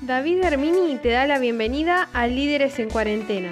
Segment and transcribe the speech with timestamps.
[0.00, 3.50] David Hermini te da la bienvenida a Líderes en Cuarentena.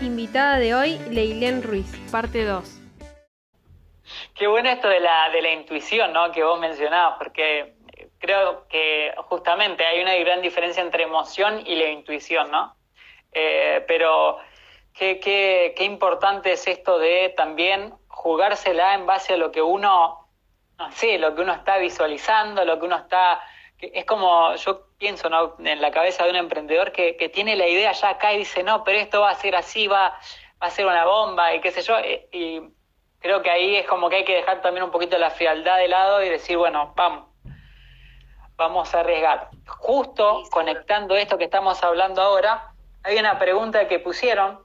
[0.00, 2.80] Invitada de hoy, Leilén Ruiz, parte 2.
[4.34, 6.32] Qué bueno esto de la, de la intuición, ¿no?
[6.32, 7.76] Que vos mencionabas, porque
[8.18, 12.74] creo que justamente hay una gran diferencia entre emoción y la intuición, ¿no?
[13.30, 14.38] Eh, pero
[14.92, 20.28] qué, qué, qué importante es esto de también jugársela en base a lo que uno,
[20.76, 23.40] no sé, lo que uno está visualizando, lo que uno está
[23.92, 25.54] es como, yo pienso ¿no?
[25.58, 28.62] en la cabeza de un emprendedor que, que, tiene la idea ya acá y dice,
[28.62, 30.18] no, pero esto va a ser así, va,
[30.62, 31.94] va a ser una bomba y qué sé yo.
[32.32, 32.62] Y
[33.18, 35.88] creo que ahí es como que hay que dejar también un poquito la frialdad de
[35.88, 37.26] lado y decir, bueno, vamos,
[38.56, 39.50] vamos a arriesgar.
[39.66, 44.64] Justo conectando esto que estamos hablando ahora, hay una pregunta que pusieron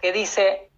[0.00, 0.72] que dice,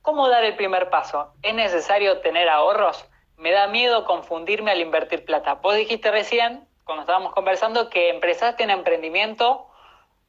[0.00, 1.34] ¿cómo dar el primer paso?
[1.40, 3.08] ¿Es necesario tener ahorros?
[3.36, 5.54] Me da miedo confundirme al invertir plata.
[5.54, 9.66] Vos dijiste recién cuando estábamos conversando, que empezaste un emprendimiento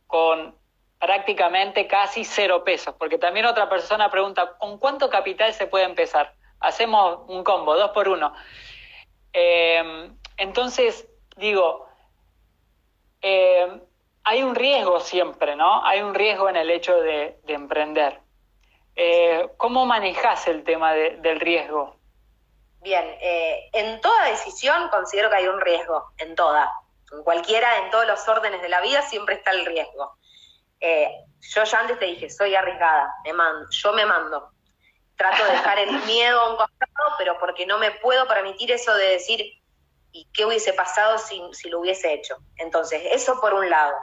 [0.08, 0.56] con
[0.98, 6.34] prácticamente casi cero pesos, porque también otra persona pregunta, ¿con cuánto capital se puede empezar?
[6.62, 8.34] Hacemos un combo, dos por uno.
[9.34, 11.86] Eh, entonces, digo,
[13.22, 13.82] eh,
[14.24, 15.86] hay un riesgo siempre, ¿no?
[15.86, 18.22] Hay un riesgo en el hecho de, de emprender.
[18.96, 21.98] Eh, ¿Cómo manejas el tema de, del riesgo?
[22.84, 26.70] Bien, eh, en toda decisión considero que hay un riesgo, en toda.
[27.14, 30.18] En cualquiera, en todos los órdenes de la vida siempre está el riesgo.
[30.82, 31.10] Eh,
[31.40, 34.52] yo ya antes te dije, soy arriesgada, me mando, yo me mando.
[35.16, 38.94] Trato de dejar el miedo a un costado, pero porque no me puedo permitir eso
[38.96, 39.42] de decir,
[40.12, 42.36] ¿y qué hubiese pasado si, si lo hubiese hecho?
[42.58, 43.96] Entonces, eso por un lado.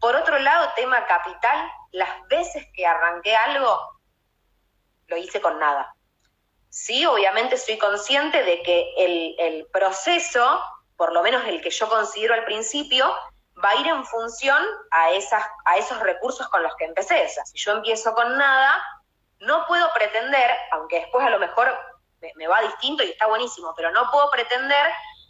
[0.00, 3.78] Por otro lado, tema capital, las veces que arranqué algo,
[5.08, 5.93] lo hice con nada
[6.74, 10.60] Sí, obviamente soy consciente de que el, el, proceso,
[10.96, 13.14] por lo menos el que yo considero al principio,
[13.64, 17.26] va a ir en función a, esas, a esos recursos con los que empecé.
[17.26, 18.82] O sea, si yo empiezo con nada,
[19.38, 21.72] no puedo pretender, aunque después a lo mejor
[22.34, 24.84] me, va distinto y está buenísimo, pero no puedo pretender,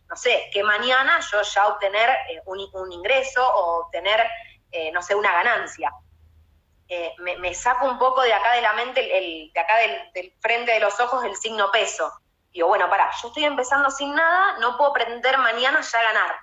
[0.09, 4.27] no sé, que mañana yo ya obtener eh, un, un, ingreso o obtener,
[4.73, 5.93] eh, no sé, una ganancia
[6.89, 10.13] eh, me, me, saco un poco de acá de la mente, el, de acá del,
[10.13, 12.13] del, frente de los ojos, el signo peso.
[12.51, 16.37] Digo, bueno, pará, yo estoy empezando sin nada, no puedo pretender mañana ya ganar.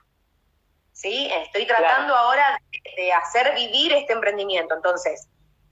[0.94, 1.32] ¿Sí?
[1.32, 2.28] Estoy tratando claro.
[2.28, 4.76] ahora de, de, hacer vivir este emprendimiento.
[4.76, 5.30] Entonces,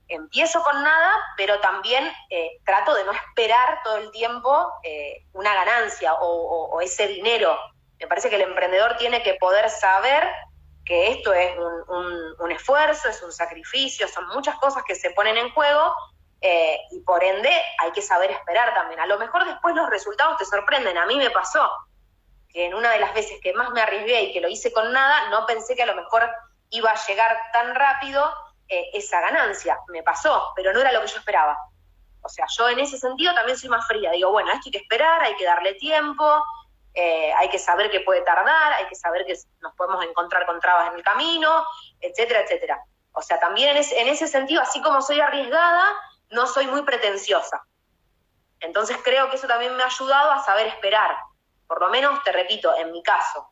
[0.08, 5.54] empiezo con nada, pero también eh, trato de no esperar todo el tiempo eh, una
[5.54, 7.58] ganancia o, o, o ese dinero.
[7.98, 10.28] Me parece que el emprendedor tiene que poder saber
[11.20, 15.52] esto es un, un, esfuerzo, es un sacrificio, son muchas cosas que se ponen en
[15.52, 15.94] juego
[16.40, 18.98] eh, y por ende hay que saber esperar también.
[19.00, 20.96] A lo mejor después los resultados te sorprenden.
[20.96, 21.70] A mí me pasó
[22.48, 24.92] que en una de las veces que más me arriesgué y que lo hice con
[24.92, 26.28] nada, no pensé que a lo mejor
[26.70, 28.32] iba a llegar tan rápido
[28.68, 29.78] eh, esa ganancia.
[29.88, 31.56] Me pasó, pero no era lo que yo esperaba.
[32.22, 34.10] O sea, yo en ese sentido también soy más fría.
[34.12, 36.42] Digo, bueno, esto hay que esperar, hay que darle tiempo,
[36.94, 40.60] eh, hay que saber que puede tardar, hay que saber que nos podemos encontrar con
[40.60, 41.64] trabas en el camino,
[42.00, 42.80] etcétera, etcétera.
[43.12, 45.94] O sea, también ese, en ese sentido, así como soy arriesgada,
[46.30, 47.62] no soy muy pretenciosa.
[48.60, 51.16] Entonces creo que eso también me ha ayudado a saber esperar,
[51.66, 53.48] por lo menos, te repito, en mi caso.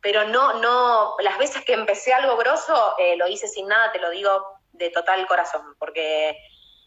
[0.00, 3.98] Pero no, no, las veces que empecé algo grosso, eh, lo hice sin nada, te
[3.98, 6.30] lo digo de total corazón, porque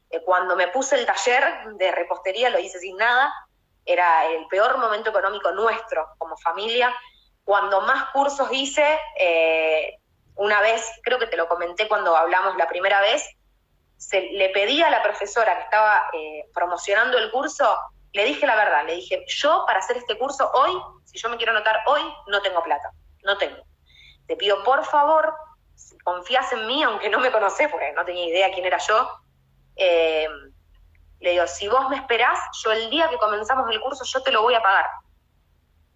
[0.09, 3.33] eh, cuando me puse el taller de repostería lo hice sin nada,
[3.85, 6.93] era el peor momento económico nuestro como familia.
[7.43, 9.99] Cuando más cursos hice, eh,
[10.35, 13.23] una vez, creo que te lo comenté cuando hablamos la primera vez,
[13.97, 17.77] se, le pedí a la profesora que estaba eh, promocionando el curso,
[18.13, 20.71] le dije la verdad, le dije, yo para hacer este curso hoy,
[21.05, 22.91] si yo me quiero anotar hoy, no tengo plata,
[23.23, 23.63] no tengo.
[24.27, 25.33] Te pido por favor,
[25.75, 29.09] si confías en mí, aunque no me conocés, porque no tenía idea quién era yo,
[29.75, 30.27] eh,
[31.25, 34.31] le digo, si vos me esperás, yo el día que comenzamos el curso, yo te
[34.31, 34.85] lo voy a pagar.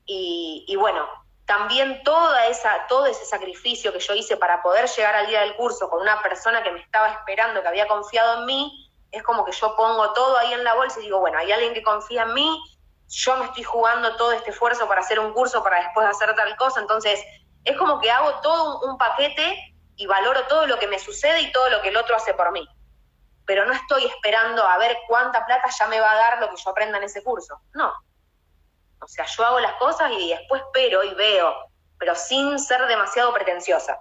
[0.08, 1.08] Y, bueno,
[1.46, 5.56] también toda esa, todo ese sacrificio que yo hice para poder llegar al día del
[5.56, 9.46] curso con una persona que me estaba esperando, que había confiado en mí, es como
[9.46, 12.24] que yo pongo todo ahí en la bolsa y digo, bueno, hay alguien que confía
[12.24, 12.64] en mí,
[13.08, 16.56] yo me estoy jugando todo este esfuerzo para hacer un curso, para después hacer tal
[16.58, 17.24] cosa, entonces
[17.66, 21.52] es como que hago todo un paquete y valoro todo lo que me sucede y
[21.52, 22.68] todo lo que el otro hace por mí
[23.50, 26.62] pero no estoy esperando a ver cuánta plata ya me va a dar lo que
[26.63, 27.60] yo aprenda en ese curso.
[27.74, 27.92] No.
[29.01, 31.56] O sea, yo hago las cosas y después espero y veo,
[31.98, 33.98] pero sin ser demasiado pretenciosa.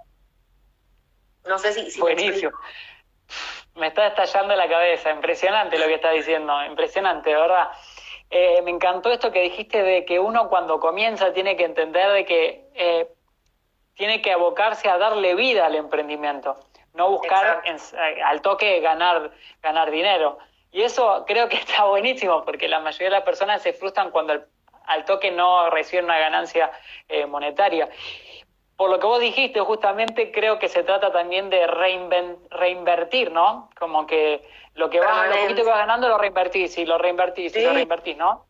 [1.47, 1.91] No sé si...
[1.91, 2.53] si Buenísimo.
[3.75, 7.71] Me, me, está estallando la cabeza, impresionante lo que estás diciendo, impresionante, ¿verdad?
[8.29, 12.27] Eh, me encantó esto que dijiste de que uno cuando comienza tiene que entender de
[12.27, 13.09] que eh,
[13.95, 16.61] tiene que abocarse a darle vida al emprendimiento,
[16.99, 19.31] no buscar eh, al toque ganar,
[19.63, 20.39] ganar dinero.
[20.73, 24.35] Y eso creo que está buenísimo, porque la mayoría de las personas se frustran cuando
[24.85, 26.71] al toque no reciben una ganancia
[27.09, 27.89] eh, monetaria.
[28.77, 33.71] Por lo que vos dijiste, justamente creo que se trata también de reinvertir, ¿no?
[33.79, 37.57] Como que lo que vas, lo poquito que vas ganando lo reinvertís y lo reinvertís
[37.57, 38.47] y lo reinvertís, ¿no?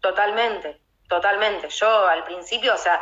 [0.00, 1.68] Totalmente, totalmente.
[1.68, 3.00] Yo al principio, o sea,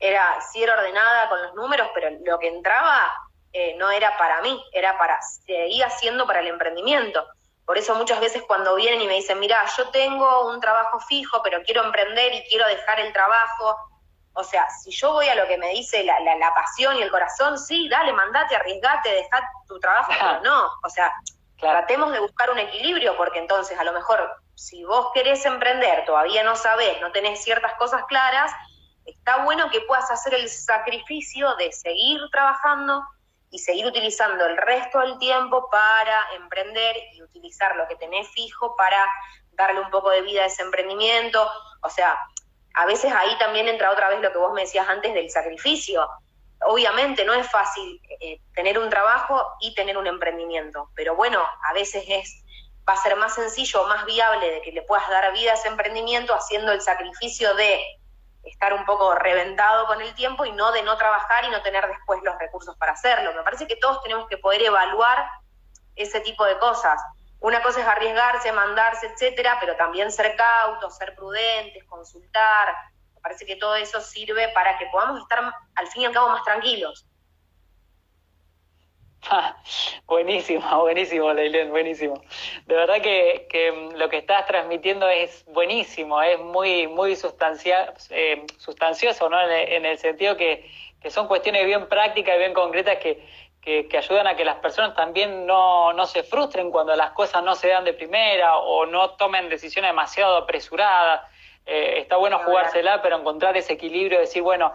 [0.00, 3.27] era, sí era ordenada con los números, pero lo que entraba
[3.60, 7.26] eh, no era para mí, era para, seguía siendo para el emprendimiento.
[7.66, 11.42] Por eso muchas veces cuando vienen y me dicen, mira, yo tengo un trabajo fijo,
[11.42, 13.76] pero quiero emprender y quiero dejar el trabajo.
[14.34, 17.10] O sea, si yo voy a lo que me dice la, la, pasión y el
[17.10, 20.70] corazón, sí, dale, mandate, arriesgate, deja tu trabajo, pero no.
[20.84, 21.12] O sea,
[21.58, 26.44] tratemos de buscar un equilibrio, porque entonces a lo mejor si vos querés emprender, todavía
[26.44, 28.52] no sabés, no tenés ciertas cosas claras,
[29.04, 33.02] está bueno que puedas hacer el sacrificio de seguir trabajando,
[33.50, 38.76] y seguir utilizando el resto del tiempo para emprender y utilizar lo que tenés fijo
[38.76, 39.06] para
[39.52, 41.48] darle un poco de vida a ese emprendimiento.
[41.82, 42.18] O sea,
[42.74, 46.08] a veces ahí también entra otra vez lo que vos me decías antes del sacrificio.
[46.60, 51.72] Obviamente no es fácil eh, tener un trabajo y tener un emprendimiento, pero bueno, a
[51.72, 52.44] veces es
[52.88, 55.68] va a ser más sencillo más viable de que le puedas dar vida a ese
[55.68, 57.84] emprendimiento haciendo el sacrificio de
[58.48, 61.86] estar un poco reventado con el tiempo y no de no trabajar y no tener
[61.86, 63.32] después los recursos para hacerlo.
[63.34, 65.24] Me parece que todos tenemos que poder evaluar
[65.96, 67.00] ese tipo de cosas.
[67.40, 72.74] Una cosa es arriesgarse, mandarse, etcétera, pero también ser cautos, ser prudentes, consultar.
[73.14, 76.30] Me parece que todo eso sirve para que podamos estar al fin y al cabo
[76.30, 77.06] más tranquilos.
[80.06, 82.22] buenísimo, buenísimo, Leilén, buenísimo.
[82.66, 89.28] De verdad que, lo que estás transmitiendo es buenísimo, es muy, muy sustancia, eh, sustancioso,
[89.28, 89.40] ¿no?
[89.40, 90.70] En, el sentido que,
[91.10, 93.22] son cuestiones bien prácticas y bien concretas que,
[93.60, 97.54] que, ayudan a que las personas también no, no se frustren cuando las cosas no
[97.54, 101.22] se dan de primera o no tomen decisiones demasiado apresuradas.
[101.66, 104.72] Eh, está bueno jugársela, pero encontrar ese equilibrio, decir, bueno,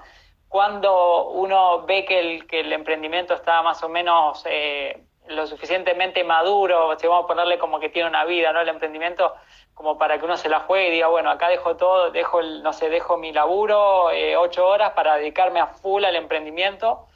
[0.54, 6.24] cuando uno ve que el, que el emprendimiento está más o menos eh, lo suficientemente
[6.24, 8.62] maduro, si vamos a ponerle como que tiene una vida, ¿no?
[8.62, 9.34] El emprendimiento
[9.74, 12.62] como para que uno se la juegue y diga, bueno, acá dejo todo, dejo el,
[12.62, 17.08] no sé, dejo mi laburo eh, ocho horas para dedicarme a full al emprendimiento.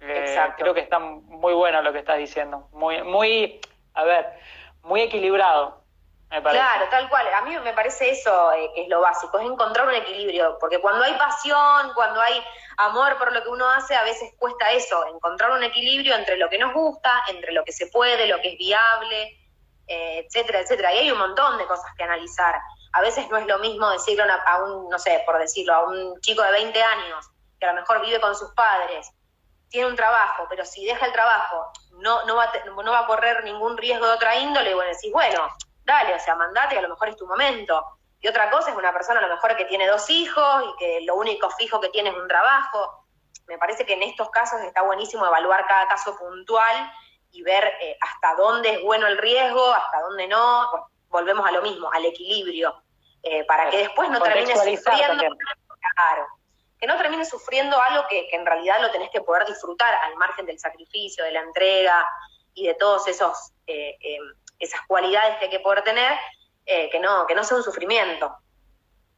[0.00, 2.66] Eh, creo que está muy bueno lo que estás diciendo.
[2.72, 3.60] Muy, muy,
[3.94, 4.32] a ver,
[4.82, 5.79] muy equilibrado.
[6.30, 7.26] Claro, tal cual.
[7.34, 10.80] A mí me parece eso eh, que es lo básico, es encontrar un equilibrio, porque
[10.80, 12.40] cuando hay pasión, cuando hay
[12.76, 16.48] amor por lo que uno hace, a veces cuesta eso, encontrar un equilibrio entre lo
[16.48, 19.38] que nos gusta, entre lo que se puede, lo que es viable,
[19.88, 20.94] eh, etcétera, etcétera.
[20.94, 22.60] Y hay un montón de cosas que analizar.
[22.92, 26.20] A veces no es lo mismo decirlo a un, no sé, por decirlo, a un
[26.20, 27.28] chico de 20 años,
[27.58, 29.10] que a lo mejor vive con sus padres,
[29.68, 33.42] tiene un trabajo, pero si deja el trabajo, no, no, va, no va a correr
[33.44, 35.48] ningún riesgo de otra índole, y bueno, decís, bueno,
[35.84, 37.84] dale, o sea, mandate, a lo mejor es tu momento.
[38.20, 41.00] Y otra cosa es una persona a lo mejor que tiene dos hijos y que
[41.02, 43.06] lo único fijo que tiene es un trabajo.
[43.46, 46.92] Me parece que en estos casos está buenísimo evaluar cada caso puntual
[47.32, 50.68] y ver eh, hasta dónde es bueno el riesgo, hasta dónde no.
[51.08, 52.82] volvemos a lo mismo, al equilibrio,
[53.22, 55.24] eh, para que después no termine sufriendo.
[55.96, 56.26] Claro,
[56.78, 60.16] que no termine sufriendo algo que, que en realidad lo tenés que poder disfrutar al
[60.16, 62.06] margen del sacrificio, de la entrega
[62.54, 63.98] y de todos esos eh,
[64.60, 66.12] esas cualidades que hay que poder tener,
[66.66, 68.32] eh, que, no, que no sea un sufrimiento.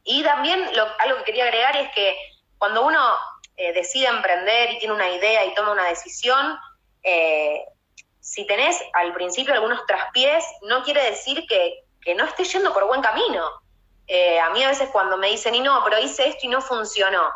[0.03, 2.17] Y también lo, algo que quería agregar es que
[2.57, 2.99] cuando uno
[3.57, 6.57] eh, decide emprender y tiene una idea y toma una decisión,
[7.03, 7.61] eh,
[8.19, 11.83] si tenés al principio algunos traspiés, no quiere decir que,
[12.15, 13.45] no estés yendo por buen camino.
[13.45, 17.31] a mí a veces cuando me dicen, y no, pero hice esto y no funcionó.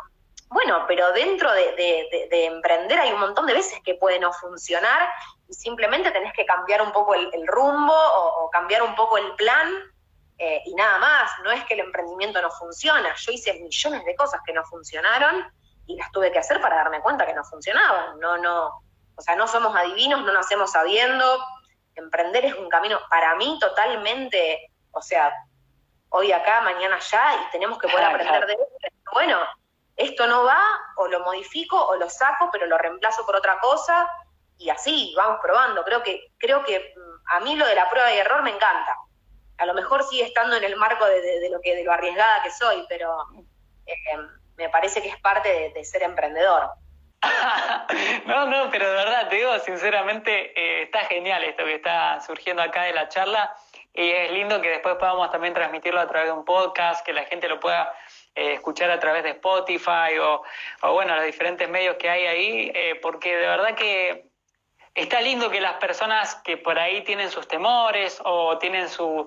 [0.50, 5.08] Bueno, pero dentro de, emprender hay un montón de veces que puede no funcionar
[5.46, 9.68] y simplemente tenés que cambiar un poco el, rumbo o, cambiar un poco el plan
[10.38, 11.30] eh, y nada más.
[11.44, 13.14] No es que el emprendimiento no funciona.
[13.16, 15.52] Yo hice millones de cosas que no funcionaron
[15.86, 18.18] y las tuve que hacer para darme cuenta que no funcionaban.
[18.18, 18.82] No, no,
[19.16, 21.44] o sea, no somos adivinos, no nacemos sabiendo.
[21.94, 25.32] Emprender es un camino para mí totalmente, o sea,
[26.10, 29.10] hoy acá, mañana allá y tenemos que poder aprender de esto.
[29.12, 29.38] Bueno,
[29.98, 30.62] esto no va,
[30.96, 34.08] o lo modifico, o lo saco, pero lo reemplazo por otra cosa
[34.56, 35.84] y así vamos probando.
[35.84, 38.96] Creo que, creo que mm, a mí lo de la prueba y error me encanta.
[39.58, 42.50] A lo mejor sigue estando en el marco de, lo que de lo arriesgada que
[42.52, 43.12] soy, pero
[43.86, 43.94] eh,
[44.56, 46.70] me parece que es parte de, ser emprendedor.
[48.26, 52.62] no, no, pero de verdad, te digo sinceramente, eh, está genial esto que está surgiendo
[52.62, 53.52] acá de la charla
[53.92, 57.24] y es lindo que después podamos también transmitirlo a través de un podcast, que la
[57.24, 57.92] gente lo pueda
[58.38, 60.44] eh, escuchar a través de Spotify o,
[60.92, 64.26] bueno, los diferentes medios que hay ahí, eh, porque de verdad que
[64.94, 69.26] está lindo que las personas que por ahí tienen sus temores o tienen sus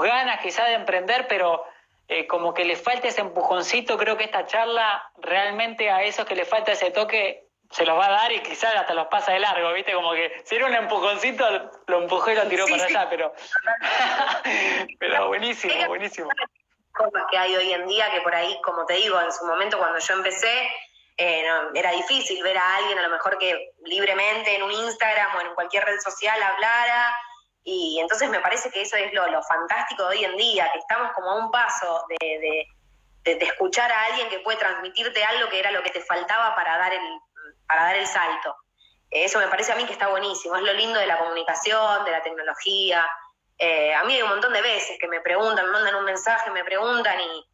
[0.00, 1.64] ganas quizá de emprender, pero
[2.06, 6.36] eh, como que les falta ese empujoncito, creo que esta charla realmente a esos que
[6.36, 9.40] les falta ese toque se los va a dar y quizás hasta los pasa de
[9.40, 9.92] largo, ¿viste?
[9.92, 11.44] Como que si era un empujoncito,
[11.88, 13.34] lo empujó y lo tiró para allá, pero...
[15.00, 16.30] pero buenísimo, buenísimo.
[16.96, 19.78] Cosas que hay hoy en día que por ahí, como te digo, en su momento
[19.78, 20.68] cuando yo empecé,
[21.16, 25.40] eh, era difícil ver a alguien a lo mejor que libremente en un Instagram o
[25.40, 27.14] en cualquier red social hablara
[27.68, 31.10] y entonces me parece que eso es lo, fantástico de hoy en día, que estamos
[31.14, 32.68] como a un paso de,
[33.24, 36.92] escuchar a alguien que puede transmitirte algo que era lo que te faltaba para dar
[36.92, 37.02] el,
[37.66, 38.54] para dar el salto.
[39.10, 42.12] Eso me parece a mí que está buenísimo, es lo lindo de la comunicación, de
[42.12, 43.04] la tecnología.
[43.58, 46.50] Eh, a mí hay un montón de veces que me preguntan, me mandan un mensaje,
[46.50, 47.44] me preguntan y,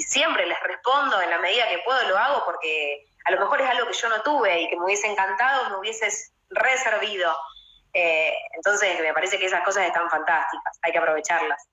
[0.00, 3.68] siempre les respondo en la medida que puedo, lo hago porque a lo mejor es
[3.68, 7.36] algo que yo no tuve y que me hubiese encantado, me hubieses reservido.
[7.92, 11.68] Eh, entonces, me parece que esas cosas están fantásticas, hay que aprovecharlas.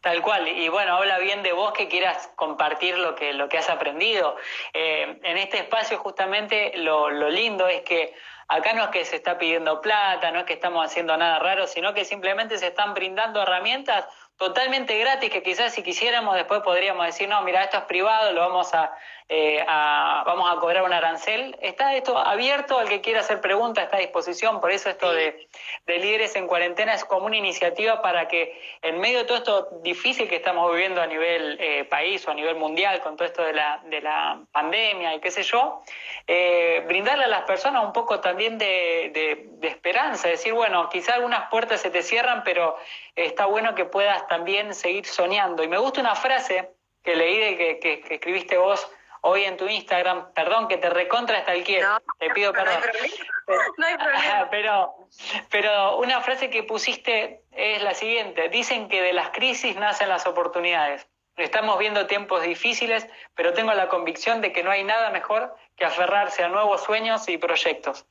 [0.00, 3.58] Tal cual, y bueno, habla bien de vos que quieras compartir lo que, lo que
[3.58, 4.36] has aprendido.
[4.72, 8.14] Eh, en este espacio justamente lo, lo lindo es que
[8.48, 11.66] acá no es que se está pidiendo plata, no es que estamos haciendo nada raro,
[11.66, 17.06] sino que simplemente se están brindando herramientas totalmente gratis que quizás si quisiéramos después podríamos
[17.06, 18.92] decir, no, mira, esto es privado, lo vamos a,
[19.28, 21.56] eh, vamos a cobrar un arancel.
[21.60, 25.48] Está esto abierto, al que quiera hacer preguntas está a disposición, por eso esto de,
[25.86, 30.28] líderes en cuarentena es como una iniciativa para que en medio de todo esto difícil
[30.28, 33.52] que estamos viviendo a nivel eh, país o a nivel mundial con todo esto de
[33.52, 35.82] la, de la pandemia y qué sé yo,
[36.26, 41.14] eh, brindarle a las personas un poco también de, de, de esperanza, decir, bueno, quizá
[41.14, 42.76] algunas puertas se te cierran, pero
[43.16, 45.62] está bueno que puedas también seguir soñando.
[45.64, 46.70] Y me gusta una frase
[47.06, 48.90] que leí de que, que, escribiste vos
[49.26, 52.80] hoy en tu Instagram, perdón que te recontra hasta el quiero, te pido perdón.
[53.76, 54.48] No hay problema.
[54.50, 54.94] Pero,
[55.50, 60.26] pero una frase que pusiste es la siguiente, dicen que de las crisis nacen las
[60.26, 61.06] oportunidades.
[61.36, 65.84] Estamos viendo tiempos difíciles, pero tengo la convicción de que no hay nada mejor que
[65.84, 68.06] aferrarse a nuevos sueños y proyectos.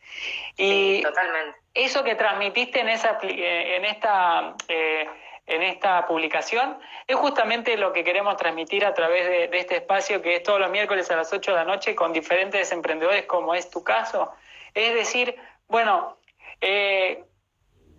[0.57, 1.57] Y totalmente.
[1.73, 5.09] Eso que transmitiste en, esa, eh, en, esta, eh,
[5.47, 6.77] en esta publicación.
[7.07, 10.69] Es justamente lo que queremos transmitir a través de, este espacio que es todos los
[10.69, 14.33] miércoles a las 8 de la noche con diferentes emprendedores como es tu caso.
[14.73, 15.35] Es decir,
[15.67, 16.17] bueno,
[16.61, 17.23] eh,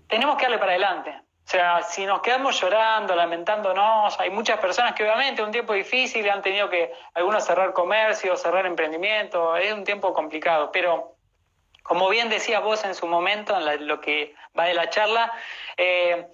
[0.08, 1.10] tenemos que darle para adelante.
[1.10, 6.28] O sea, si nos quedamos llorando, lamentándonos, hay muchas personas que obviamente un tiempo difícil
[6.28, 11.14] han tenido que algunos cerrar comercio, cerrar emprendimiento, es un tiempo complicado, pero
[11.84, 15.32] como bien decías vos en su momento, en lo que va de la charla,
[15.76, 16.26] eh,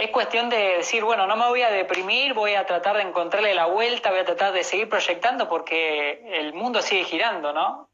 [0.00, 3.54] es cuestión de decir, bueno, no me voy a deprimir, voy a tratar de encontrarle
[3.54, 7.90] la vuelta, voy a tratar de seguir proyectando porque el mundo sigue girando, ¿no?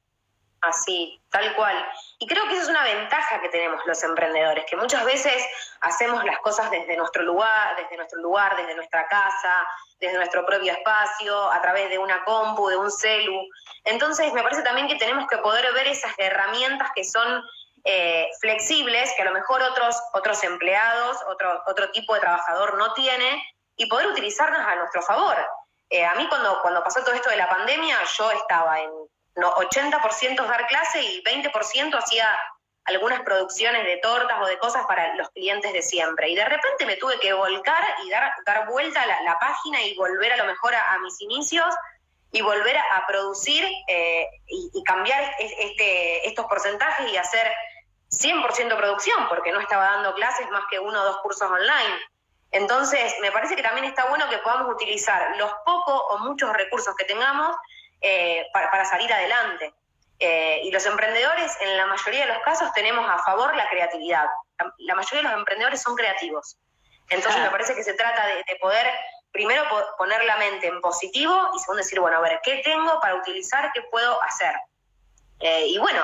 [0.60, 1.76] Así, tal cual.
[2.20, 5.46] Y creo que esa es una ventaja que tenemos los emprendedores, que muchas veces
[5.80, 9.66] hacemos las cosas desde nuestro lugar, desde nuestro lugar, desde nuestra casa,
[9.98, 13.42] desde nuestro propio espacio, a través de una compu, de un celu.
[13.84, 17.42] Entonces, me parece también que tenemos que poder ver esas herramientas que son
[17.86, 22.92] eh, flexibles, que a lo mejor otros, otros empleados, otro, otro tipo de trabajador no
[22.94, 23.42] tiene,
[23.76, 25.36] y poder utilizarlas a nuestro favor.
[25.90, 28.90] Eh, a mí cuando, cuando pasó todo esto de la pandemia, yo estaba en
[29.36, 32.26] no, 80% dar clase y 20% hacía
[32.86, 36.30] algunas producciones de tortas o de cosas para los clientes de siempre.
[36.30, 39.94] Y de repente me tuve que volcar y dar, dar vuelta a la, página y
[39.96, 41.74] volver a lo mejor a, mis inicios
[42.32, 47.46] y volver a, producir eh, y, cambiar este, estos porcentajes y hacer
[48.10, 52.00] 100% producción, porque no estaba dando clases más que uno o dos cursos online.
[52.52, 56.94] Entonces, me parece que también está bueno que podamos utilizar los pocos o muchos recursos
[56.96, 57.56] que tengamos
[58.00, 59.74] eh, para, salir adelante.
[60.18, 64.26] Eh, y los emprendedores, en la mayoría de los casos, tenemos a favor la creatividad.
[64.78, 66.56] La, mayoría de los emprendedores son creativos.
[67.10, 68.86] Entonces me parece que se trata de, poder,
[69.32, 69.62] primero,
[69.98, 73.70] poner la mente en positivo y segundo, decir, bueno, a ver, ¿qué tengo para utilizar?
[73.72, 74.54] ¿Qué puedo hacer?
[75.40, 76.02] Eh, y bueno,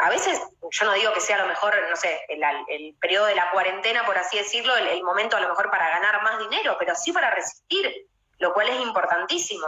[0.00, 3.34] a veces, yo no digo que sea a lo mejor, no sé, el, periodo de
[3.34, 6.94] la cuarentena, por así decirlo, el, momento a lo mejor para ganar más dinero, pero
[6.94, 8.06] sí para resistir,
[8.38, 9.66] lo cual es importantísimo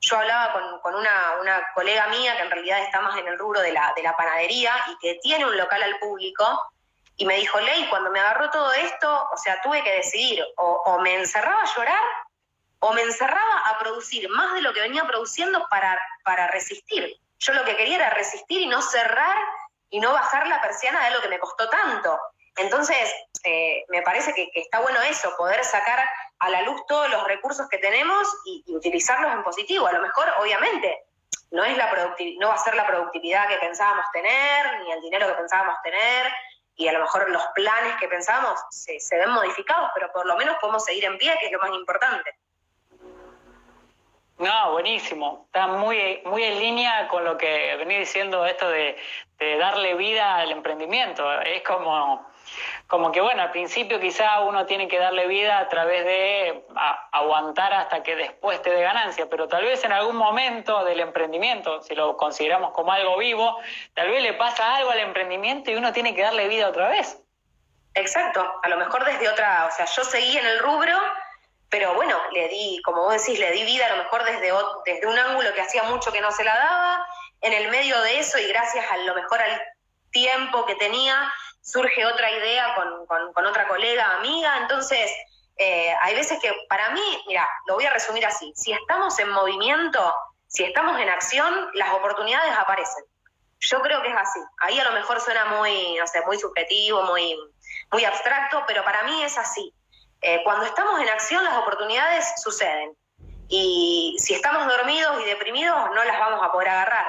[0.00, 3.72] yo hablaba con, una, colega mía que en realidad está más en el rubro de
[3.72, 6.72] la, de la panadería y que tiene un local al público,
[7.16, 10.98] y me dijo, Ley, cuando me agarró todo esto, o sea, tuve que decidir, o,
[11.00, 12.02] me encerraba a llorar,
[12.78, 17.20] o me encerraba a producir más de lo que venía produciendo para resistir.
[17.40, 19.36] Yo lo que quería era resistir y no cerrar
[19.88, 22.18] y no bajar la persiana de lo que me costó tanto.
[22.56, 23.12] Entonces,
[23.44, 26.06] eh, me parece que, está bueno eso, poder sacar
[26.38, 29.86] a la luz todos los recursos que tenemos y, utilizarlos en positivo.
[29.86, 31.04] A lo mejor, obviamente,
[31.50, 31.90] no, es la
[32.38, 36.30] no va a ser la productividad que pensábamos tener, ni el dinero que pensábamos tener,
[36.76, 40.36] y a lo mejor los planes que pensábamos se, se ven modificados, pero por lo
[40.36, 42.34] menos podemos seguir en pie, que es lo más importante.
[44.40, 45.44] No, buenísimo.
[45.46, 48.96] Está muy, muy en línea con lo que venía diciendo esto de,
[49.38, 51.30] darle vida al emprendimiento.
[51.42, 52.26] Es como
[52.86, 56.66] como que bueno, al principio quizá uno tiene que darle vida a través de
[57.12, 61.80] aguantar hasta que después te dé ganancia, pero tal vez en algún momento del emprendimiento,
[61.82, 63.58] si lo consideramos como algo vivo,
[63.94, 67.22] tal vez le pasa algo al emprendimiento y uno tiene que darle vida otra vez.
[67.94, 70.98] Exacto, a lo mejor desde otra, o sea, yo seguí en el rubro,
[71.70, 74.52] pero bueno, le di, como vos decís, le di vida a lo mejor desde,
[74.84, 77.06] desde un ángulo que hacía mucho que no se la daba,
[77.40, 79.62] en el medio de eso y gracias a lo mejor al
[80.10, 85.10] tiempo que tenía, surge otra idea con, otra colega, amiga, entonces
[85.56, 89.30] eh, hay veces que para mí, mira, lo voy a resumir así, si estamos en
[89.30, 90.14] movimiento,
[90.48, 93.04] si estamos en acción, las oportunidades aparecen.
[93.60, 94.40] Yo creo que es así.
[94.58, 97.38] Ahí a lo mejor suena muy, no sé, muy subjetivo, muy,
[97.92, 99.72] muy abstracto, pero para mí es así.
[100.22, 102.96] Eh, cuando estamos en acción, las oportunidades suceden.
[103.48, 107.06] Y si estamos dormidos y deprimidos, no las vamos a poder agarrar.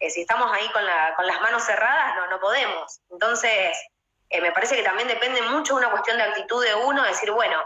[0.00, 0.82] Eh, si estamos ahí con,
[1.16, 3.00] con las manos cerradas, no, no podemos.
[3.10, 3.76] Entonces,
[4.30, 7.30] eh, me parece que también depende mucho de una cuestión de actitud de uno, decir,
[7.30, 7.58] bueno,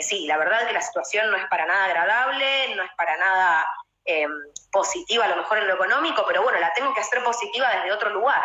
[0.00, 3.16] sí, la verdad es que la situación no es para nada agradable, no es para
[3.16, 3.66] nada
[4.04, 4.30] em,
[4.70, 7.92] positiva a lo mejor en lo económico, pero bueno, la tengo que hacer positiva desde
[7.92, 8.44] otro lugar.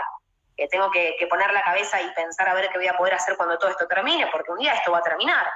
[0.55, 3.37] Que tengo que, poner la cabeza y pensar a ver qué voy a poder hacer
[3.37, 5.47] cuando todo esto termine, porque un día esto va a terminar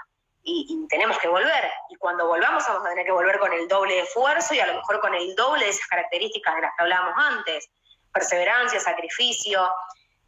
[0.44, 1.72] y, y, tenemos que volver.
[1.90, 4.68] Y cuando volvamos vamos a tener que volver con el doble de esfuerzo y a
[4.68, 7.70] lo mejor con el doble de esas características de las que hablábamos antes.
[8.14, 9.70] Perseverancia, sacrificio,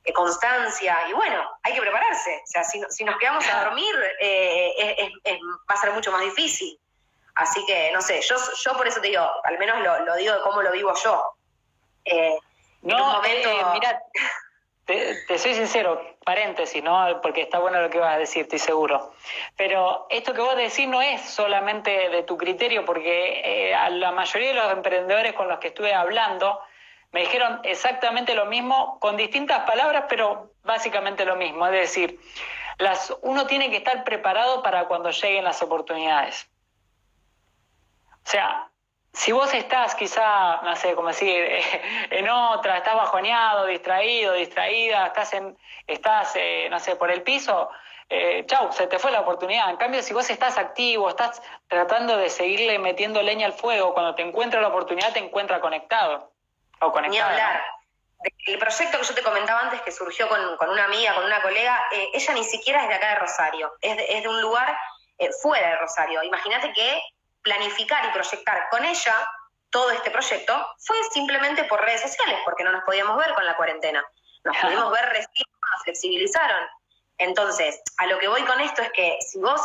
[0.04, 2.42] eh, constancia, y bueno, hay que prepararse.
[2.44, 5.12] O sea, si, si nos quedamos a dormir, eh,
[5.70, 6.80] va a ser mucho más difícil.
[7.38, 10.42] Así que, no sé, yo, yo por eso te digo, al menos lo, digo de
[10.42, 11.34] cómo lo vivo yo.
[12.06, 12.36] Eh,
[12.82, 14.02] no, mira,
[14.88, 17.20] te, soy sincero, paréntesis, ¿no?
[17.22, 19.14] Porque está bueno lo que vas a decir, estoy seguro.
[19.56, 24.50] Pero esto que vos decís no es solamente de tu criterio, porque a la mayoría
[24.50, 26.60] de los emprendedores con los que estuve hablando,
[27.12, 31.66] me dijeron exactamente lo mismo, con distintas palabras, pero básicamente lo mismo.
[31.68, 32.20] Es decir,
[33.22, 36.50] uno tiene que estar preparado para cuando lleguen las oportunidades.
[38.26, 38.70] O sea,
[39.18, 41.44] si vos estás quizá, no sé cómo decir,
[42.12, 47.70] en otra, estás bajoneado, distraído, distraída, estás, en, estás eh, no sé, por el piso,
[48.10, 49.72] eh, chau, se te fue la oportunidad.
[49.72, 54.14] En cambio, si vos estás activo, estás tratando de seguirle metiendo leña al fuego, cuando
[54.14, 56.32] te encuentra la oportunidad, te encuentra conectado.
[57.10, 57.64] Ni hablar.
[58.46, 61.88] El proyecto que yo te comentaba antes, que surgió con, una amiga, con una colega,
[61.92, 64.78] eh, ella ni siquiera es de acá de Rosario, es de, un lugar
[65.18, 66.22] eh, fuera de Rosario.
[66.22, 67.02] Imagínate que
[67.48, 69.16] planificar y proyectar con ella
[69.70, 73.56] todo este proyecto fue simplemente por redes sociales, porque no nos podíamos ver con la
[73.56, 74.04] cuarentena.
[74.44, 76.68] Nos pudimos ver recién nos flexibilizaron.
[77.18, 79.62] Entonces, a lo que voy con esto es que si vos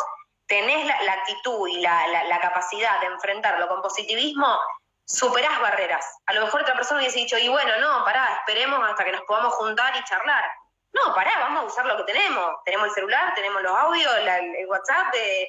[0.46, 4.58] tenés la, actitud y la, la, capacidad de enfrentarlo con positivismo,
[5.04, 6.06] superás barreras.
[6.26, 9.22] A lo mejor otra persona hubiese dicho, y bueno, no, pará, esperemos hasta que nos
[9.22, 10.44] podamos juntar y charlar.
[10.92, 12.56] No, pará, vamos a usar lo que tenemos.
[12.64, 15.48] Tenemos el celular, tenemos los audios, el WhatsApp, eh,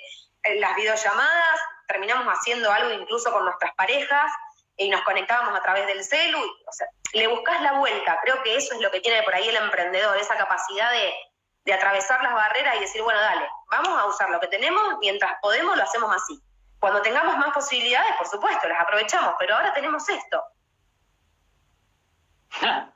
[0.55, 4.31] las videollamadas, terminamos haciendo algo incluso con nuestras parejas
[4.77, 6.39] y nos conectábamos a través del celu.
[6.39, 8.19] O sea, le buscas la vuelta.
[8.23, 11.13] Creo que eso es lo que tiene por ahí el emprendedor, esa capacidad de,
[11.65, 15.33] de atravesar las barreras y decir, bueno, dale, vamos a usar lo que tenemos, mientras
[15.41, 16.41] podemos lo hacemos así.
[16.79, 20.43] Cuando tengamos más posibilidades, por supuesto, las aprovechamos, pero ahora tenemos esto.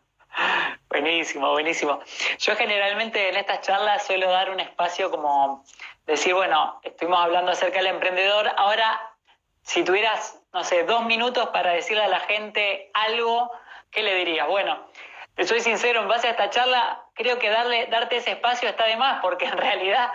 [0.89, 1.99] buenísimo, buenísimo.
[2.39, 5.63] Yo generalmente en estas charlas suelo dar un espacio como
[6.05, 9.13] decir, bueno, estuvimos hablando acerca del emprendedor, ahora
[9.63, 13.51] si tuvieras, no sé, dos minutos para decirle a la gente algo,
[13.91, 14.47] ¿qué le dirías?
[14.47, 14.87] Bueno,
[15.35, 18.85] te soy sincero, en base a esta charla, creo que darle, darte ese espacio está
[18.85, 20.09] de más, porque en realidad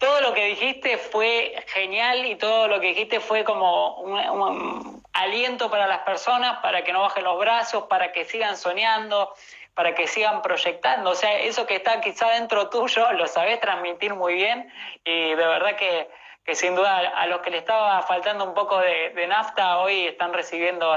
[0.00, 5.70] todo lo que dijiste fue genial y todo lo que dijiste fue como un, aliento
[5.70, 9.34] para las personas, para que no bajen los brazos, para que sigan soñando,
[9.74, 11.10] para que sigan proyectando.
[11.10, 14.72] O sea, eso que está quizá dentro tuyo lo sabes transmitir muy bien
[15.04, 16.08] y de verdad que,
[16.54, 20.90] sin duda a los que le estaba faltando un poco de, nafta hoy están recibiendo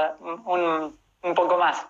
[0.45, 1.87] un, un poco más.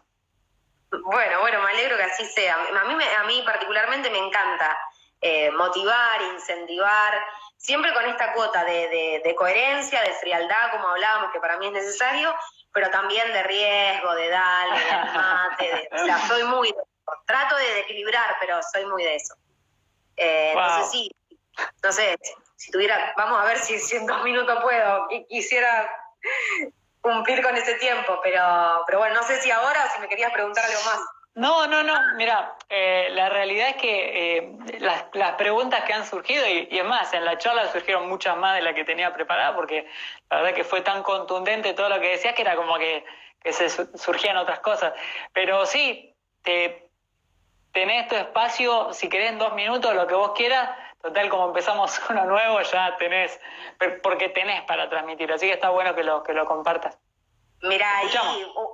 [1.01, 2.55] Bueno, bueno, me alegro que así sea.
[2.55, 4.77] A mí, a mí particularmente me encanta
[5.21, 7.13] eh, motivar, incentivar,
[7.57, 12.35] siempre con esta cuota de, coherencia, de frialdad, como hablábamos, que para mí es necesario,
[12.73, 17.23] pero también de riesgo, de darle, de mate, o sea, soy muy de eso.
[17.25, 19.35] Trato de equilibrar, pero soy muy de eso.
[20.17, 21.11] Eh, Entonces sí,
[21.57, 22.17] entonces,
[22.55, 25.89] si tuviera, vamos a ver si, en dos minutos puedo, y quisiera
[27.01, 30.31] cumplir con ese tiempo, pero, pero bueno, no sé si ahora o si me querías
[30.31, 30.99] preguntar algo más.
[31.35, 36.05] No, no, no, mira, eh, la realidad es que eh, las, las, preguntas que han
[36.05, 39.11] surgido, y, y, es más, en la charla surgieron muchas más de las que tenía
[39.13, 39.87] preparada, porque
[40.29, 43.03] la verdad que fue tan contundente todo lo que decías que era como que,
[43.41, 43.67] que se
[43.97, 44.93] surgían otras cosas.
[45.33, 46.87] Pero sí, te,
[47.71, 50.69] tenés tu espacio, si querés en dos minutos, lo que vos quieras,
[51.01, 53.39] total como empezamos uno nuevo, ya tenés,
[54.03, 56.97] porque tenés para transmitir, así que está bueno que lo, que lo compartas.
[57.63, 58.09] Mira, ahí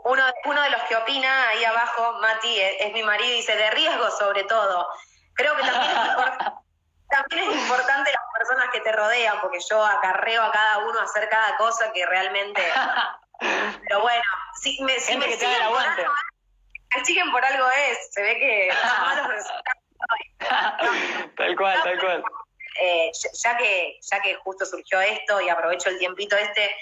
[0.04, 4.10] uno, uno de los que opina ahí abajo, Mati, es, mi marido, dice de riesgo
[4.10, 4.88] sobre todo.
[5.34, 5.62] Creo que
[7.10, 11.04] también es, importante las personas que te rodean, porque yo acarreo a cada uno a
[11.04, 12.64] hacer cada cosa que realmente...
[13.88, 14.24] Pero bueno,
[14.60, 16.12] si me, si me siguen, por algo,
[17.06, 18.70] siguen por algo es, se ve que
[21.38, 22.24] tal cual, tal cual.
[22.82, 26.76] Eh, ya, que, ya que justo surgió esto y aprovecho el tiempito este,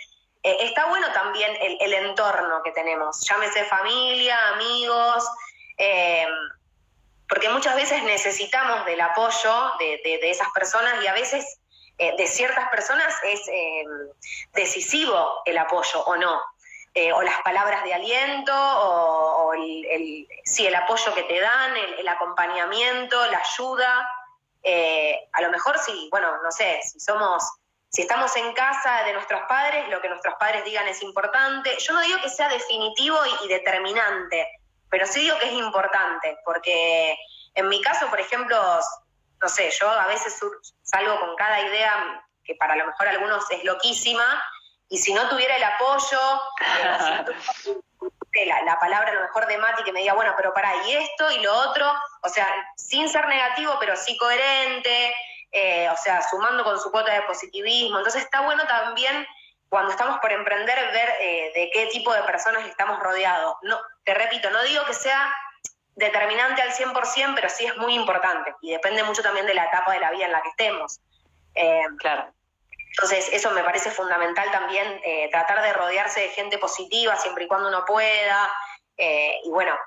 [0.43, 5.27] eh, está bueno también el, entorno que tenemos, llámese familia, amigos,
[5.77, 6.27] eh,
[7.27, 11.59] porque muchas veces necesitamos del apoyo de, esas personas y a veces
[11.97, 13.41] eh, de ciertas personas es
[14.53, 16.41] decisivo el apoyo o no.
[17.13, 23.25] o las palabras de aliento, o, el, sí, el apoyo que te dan, el, acompañamiento,
[23.27, 24.09] la ayuda.
[25.33, 27.43] a lo mejor sí, bueno, no sé, si somos
[27.89, 31.77] si estamos en casa de nuestros padres, lo que nuestros padres digan es importante.
[31.79, 34.47] Yo no digo que sea definitivo y, determinante,
[34.89, 37.17] pero sí digo que es importante, porque
[37.55, 38.57] en mi caso, por ejemplo,
[39.41, 40.39] no sé, yo a veces
[40.83, 44.43] salgo con cada idea que para lo mejor algunos es loquísima,
[44.89, 46.19] y si no tuviera el apoyo,
[46.61, 50.87] eh, la, la, palabra a lo mejor de Mati que me diga, bueno, pero para,
[50.87, 55.13] y esto y lo otro, o sea, sin ser negativo, pero sí coherente,
[55.51, 57.97] eh, o sea, sumando con su cuota de positivismo.
[57.97, 59.25] Entonces está bueno también
[59.69, 63.55] cuando estamos por emprender ver eh, de qué tipo de personas estamos rodeados.
[63.63, 65.33] No, te repito, no digo que sea
[65.95, 69.93] determinante al 100%, pero sí es muy importante y depende mucho también de la etapa
[69.93, 70.99] de la vida en la que estemos.
[71.55, 72.31] Eh, claro.
[72.91, 77.67] Entonces, eso me parece fundamental también, tratar de rodearse de gente positiva siempre y cuando
[77.67, 78.51] uno pueda.
[78.97, 79.77] y bueno,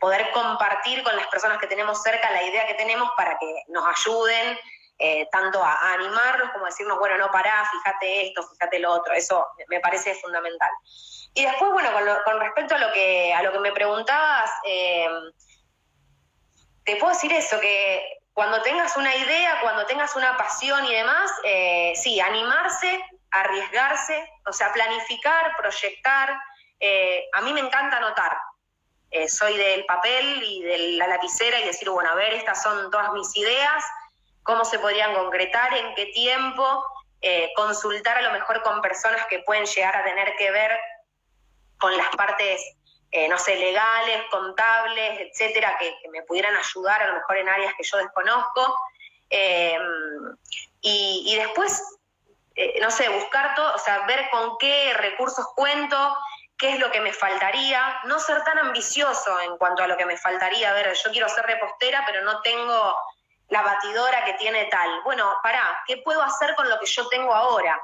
[0.00, 3.84] poder compartir con las personas que tenemos cerca la idea que tenemos para que nos
[3.86, 4.58] ayuden
[4.98, 9.12] eh, tanto a, animarlos como a decirnos, bueno, no pará, fíjate esto, fíjate lo otro,
[9.12, 10.70] eso me parece fundamental.
[11.34, 11.90] Y después, bueno,
[12.24, 15.06] con, respecto a lo que, a lo que me preguntabas, eh,
[16.84, 21.30] te puedo decir eso, que cuando tengas una idea, cuando tengas una pasión y demás,
[21.44, 26.30] eh, sí, animarse, arriesgarse, o sea, planificar, proyectar.
[27.32, 28.34] a mí me encanta anotar.
[29.28, 33.12] soy del papel y de la lapicera y decir, bueno, a ver, estas son todas
[33.12, 33.84] mis ideas
[34.46, 36.84] cómo se podrían concretar, en qué tiempo,
[37.20, 40.78] eh, consultar a lo mejor con personas que pueden llegar a tener que ver
[41.78, 42.62] con las partes,
[43.10, 47.74] eh, no sé, legales, contables, etcétera, que, me pudieran ayudar a lo mejor en áreas
[47.76, 48.78] que yo desconozco.
[49.28, 49.76] Eh,
[50.80, 51.82] y, después,
[52.80, 56.16] no sé, buscar todo, o sea, ver con qué recursos cuento,
[56.56, 60.06] qué es lo que me faltaría, no ser tan ambicioso en cuanto a lo que
[60.06, 60.70] me faltaría.
[60.70, 62.96] A ver, yo quiero ser repostera, pero no tengo
[63.48, 65.02] la batidora que tiene tal.
[65.02, 67.80] Bueno, pará, ¿qué puedo hacer con lo que yo tengo ahora?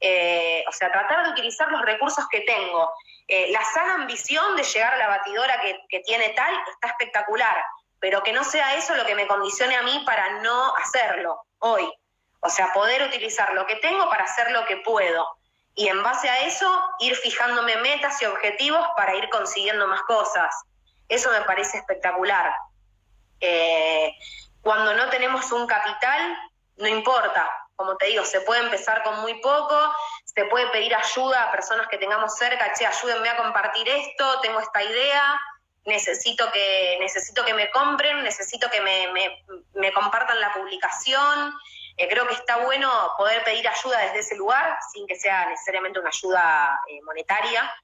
[0.00, 2.92] Eh, o sea, tratar de utilizar los recursos que tengo.
[3.28, 7.64] Eh, la sana ambición de llegar a la batidora que, tiene tal está espectacular,
[8.00, 11.88] pero que no sea eso lo que me condicione a mí para no hacerlo hoy.
[12.40, 15.24] O sea, poder utilizar lo que tengo para hacer lo que puedo.
[15.74, 20.52] Y en base a eso, ir fijándome metas y objetivos para ir consiguiendo más cosas.
[21.08, 22.52] Eso me parece espectacular.
[23.40, 24.12] Eh,
[24.62, 26.38] cuando no tenemos un capital,
[26.76, 27.48] no importa.
[27.76, 29.76] Como te digo, se puede empezar con muy poco,
[30.24, 34.60] se puede pedir ayuda a personas que tengamos cerca, che, ayúdenme a compartir esto, tengo
[34.60, 35.40] esta idea,
[35.84, 41.54] necesito que, necesito que me compren, necesito que me, compartan la publicación.
[41.96, 45.98] Eh, creo que está bueno poder pedir ayuda desde ese lugar, sin que sea necesariamente
[45.98, 47.74] una ayuda eh, monetaria.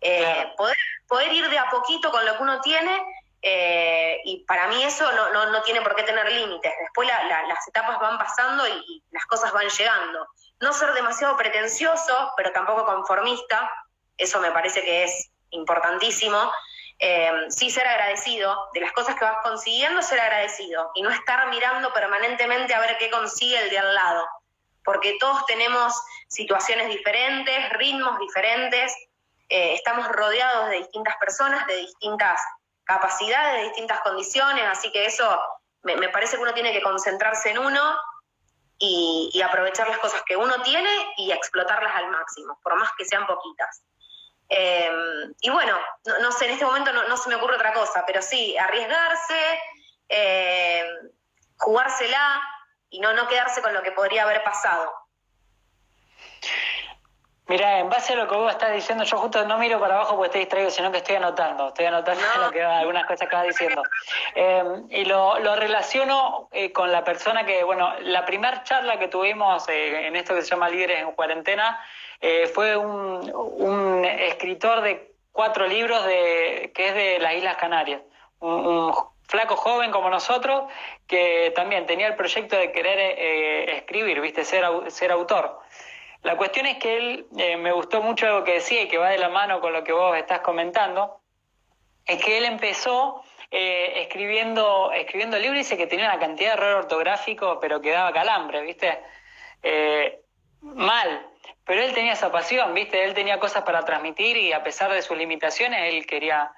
[0.00, 0.76] Eh, poder,
[1.08, 3.02] poder ir de a poquito con lo que uno tiene
[3.42, 6.72] eh, y para mí eso no, no, no, tiene por qué tener límites.
[6.80, 10.26] Después las etapas van pasando y, las cosas van llegando.
[10.60, 13.70] No ser demasiado pretencioso, pero tampoco conformista,
[14.18, 16.52] eso me parece que es importantísimo.
[16.98, 21.48] Eh, sí ser agradecido de las cosas que vas consiguiendo, ser agradecido y no estar
[21.48, 24.26] mirando permanentemente a ver qué consigue el de al lado,
[24.84, 25.98] porque todos tenemos
[26.28, 28.94] situaciones diferentes, ritmos diferentes,
[29.48, 32.38] eh, estamos rodeados de distintas personas, de distintas
[32.90, 35.40] capacidades, de distintas condiciones, así que eso
[35.82, 37.96] me, parece que uno tiene que concentrarse en uno
[38.78, 43.26] y, aprovechar las cosas que uno tiene y explotarlas al máximo, por más que sean
[43.26, 43.82] poquitas.
[44.48, 45.78] Em, y bueno,
[46.20, 49.60] no, sé, en este momento no, se me ocurre otra cosa, pero sí, arriesgarse,
[50.08, 50.88] em,
[51.58, 52.40] jugársela
[52.88, 54.92] y no, no quedarse con lo que podría haber pasado.
[57.50, 60.14] Mira, en base a lo que vos estás diciendo, yo justo no miro para abajo
[60.14, 63.44] porque estoy distraído, sino que estoy anotando, estoy anotando lo que, algunas cosas que vas
[63.44, 63.82] diciendo.
[64.36, 69.68] Eh, y lo, relaciono eh, con la persona que, bueno, la primera charla que tuvimos
[69.68, 71.80] eh, en esto que se llama Líderes en Cuarentena
[72.54, 78.00] fue un, escritor de cuatro libros de, que es de las Islas Canarias,
[78.38, 78.94] un,
[79.26, 80.70] flaco joven como nosotros
[81.08, 83.18] que también tenía el proyecto de querer
[83.70, 85.58] escribir, viste, ser, ser autor.
[86.22, 89.08] La cuestión es que él, eh, me gustó mucho lo que decía y que va
[89.08, 91.20] de la mano con lo que vos estás comentando,
[92.06, 96.62] es que él empezó eh, escribiendo, escribiendo libros y dice que tenía una cantidad de
[96.62, 99.00] error ortográfico, pero que daba calambre, ¿viste?
[99.62, 100.20] Eh,
[100.60, 101.26] mal.
[101.64, 103.02] Pero él tenía esa pasión, ¿viste?
[103.04, 106.52] Él tenía cosas para transmitir y a pesar de sus limitaciones, él quería,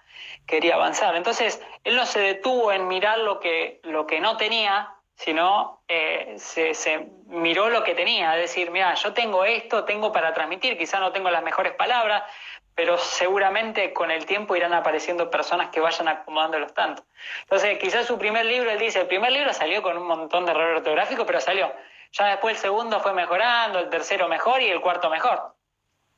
[0.46, 1.14] quería avanzar.
[1.16, 6.34] Entonces, él no se detuvo en mirar lo que, lo que no tenía, sino eh,
[6.36, 10.98] se, miró lo que tenía, es decir, mira, yo tengo esto, tengo para transmitir, quizá
[10.98, 12.24] no tengo las mejores palabras,
[12.74, 17.04] pero seguramente con el tiempo irán apareciendo personas que vayan acomodándolos tanto.
[17.42, 20.50] Entonces, quizás su primer libro, él dice, el primer libro salió con un montón de
[20.50, 21.72] error ortográfico, pero salió.
[22.12, 25.54] Ya después el segundo fue mejorando, el tercero mejor y el cuarto mejor.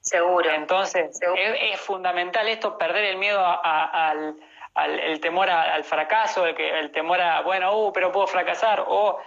[0.01, 0.51] Seguro.
[0.51, 4.37] Entonces, Es, fundamental esto, perder el miedo al
[4.77, 9.21] el temor al fracaso, el, que, el temor a, bueno, uh, pero puedo fracasar, o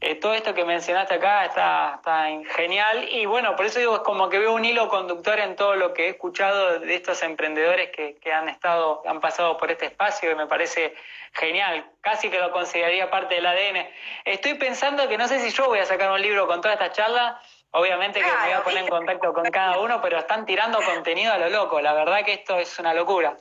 [0.00, 4.00] eh, todo esto que mencionaste acá está, está genial y bueno, por eso digo, es
[4.00, 7.90] como que veo un hilo conductor en todo lo que he escuchado de estos emprendedores
[7.90, 10.96] que, que han estado, han pasado por este espacio y me parece
[11.34, 13.88] genial, casi que lo consideraría parte del ADN.
[14.24, 16.90] Estoy pensando que no sé si yo voy a sacar un libro con toda esta
[16.90, 17.40] charla,
[17.74, 21.32] Obviamente que me voy a poner en contacto con cada uno, pero están tirando contenido
[21.32, 21.80] a lo loco.
[21.80, 23.34] La verdad que esto es una locura.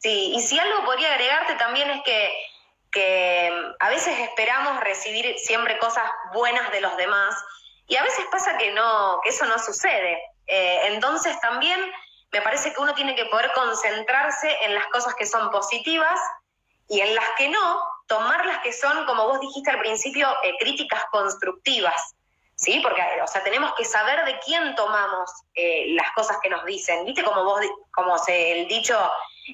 [0.00, 2.32] Sí, y si algo podría agregarte también es que,
[2.90, 7.34] que a veces esperamos recibir siempre cosas buenas de los demás
[7.86, 10.18] y a veces pasa que no, que eso no sucede.
[10.46, 11.78] Eh, entonces también
[12.32, 16.18] me parece que uno tiene que poder concentrarse en las cosas que son positivas
[16.88, 20.56] y en las que no, tomar las que son, como vos dijiste al principio, eh,
[20.58, 22.14] críticas constructivas.
[22.56, 22.78] ¿Sí?
[22.82, 27.06] Porque, o sea, tenemos que saber de quién tomamos eh, las cosas que nos dicen.
[27.06, 27.60] ¿Viste como vos,
[27.90, 29.00] como se, el dicho,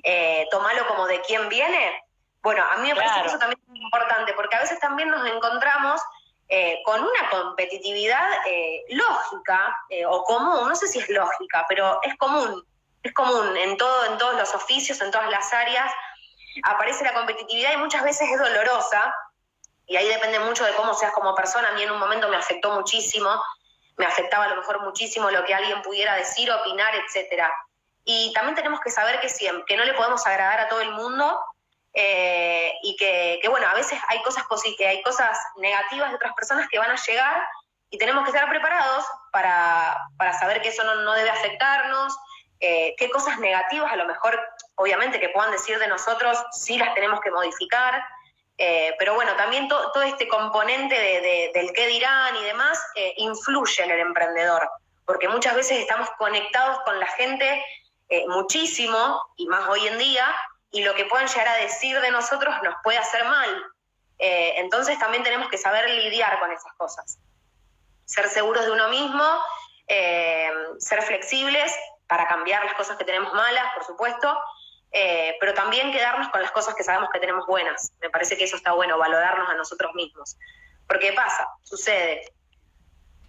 [0.02, 2.02] eh, tomarlo como de quién viene.
[2.42, 5.26] Bueno, a mí me parece que eso también es importante, porque a veces también nos
[5.26, 6.00] encontramos
[6.48, 11.98] eh, con una competitividad eh, lógica eh, o común, no sé si es lógica, pero
[12.04, 12.64] es común,
[13.02, 15.92] es común en, todo, en todos los oficios, en todas las áreas,
[16.62, 19.12] aparece la competitividad y muchas veces es dolorosa,
[19.86, 22.36] y ahí depende mucho de cómo seas como persona, a mí en un momento me
[22.36, 23.28] afectó muchísimo,
[23.96, 27.52] me afectaba a lo mejor muchísimo lo que alguien pudiera decir, opinar, etcétera.
[28.08, 30.92] Y también tenemos que saber que, siempre, que no le podemos agradar a todo el
[30.92, 31.38] mundo
[31.92, 34.44] eh, y que, bueno, a veces hay cosas,
[34.86, 37.42] hay cosas negativas de otras personas que van a llegar
[37.90, 39.98] y tenemos que estar preparados para,
[40.38, 42.16] saber que eso no, debe afectarnos,
[42.60, 44.40] eh, qué cosas negativas a lo mejor,
[44.76, 48.04] obviamente, que puedan decir de nosotros, sí las tenemos que modificar.
[48.56, 52.78] Eh, pero bueno, también todo este componente del qué dirán y demás
[53.16, 54.70] influye en el emprendedor,
[55.04, 57.64] porque muchas veces estamos conectados con la gente
[58.08, 60.34] eh, muchísimo, y más hoy en día,
[60.70, 63.64] y lo que puedan llegar a decir de nosotros nos puede hacer mal.
[64.18, 67.18] Eh, entonces también tenemos que saber lidiar con esas cosas.
[68.04, 69.24] Ser seguros de uno mismo,
[69.88, 71.74] eh, ser flexibles
[72.06, 74.38] para cambiar las cosas que tenemos malas, por supuesto,
[75.40, 77.92] pero también quedarnos con las cosas que sabemos que tenemos buenas.
[78.00, 80.38] Me parece que eso está bueno, valorarnos a nosotros mismos.
[80.88, 82.32] Porque pasa, sucede,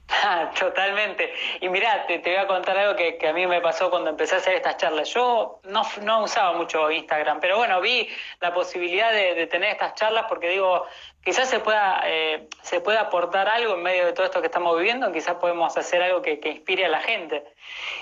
[0.09, 1.33] Ah, totalmente.
[1.59, 4.37] Y mira, te, voy a contar algo que, a mí me pasó cuando empecé a
[4.37, 5.09] hacer estas charlas.
[5.13, 8.07] Yo no, no usaba mucho Instagram, pero bueno, vi
[8.39, 10.85] la posibilidad de, tener estas charlas porque digo,
[11.23, 14.77] quizás se pueda, eh, se pueda aportar algo en medio de todo esto que estamos
[14.77, 17.43] viviendo, quizás podemos hacer algo que, inspire a la gente.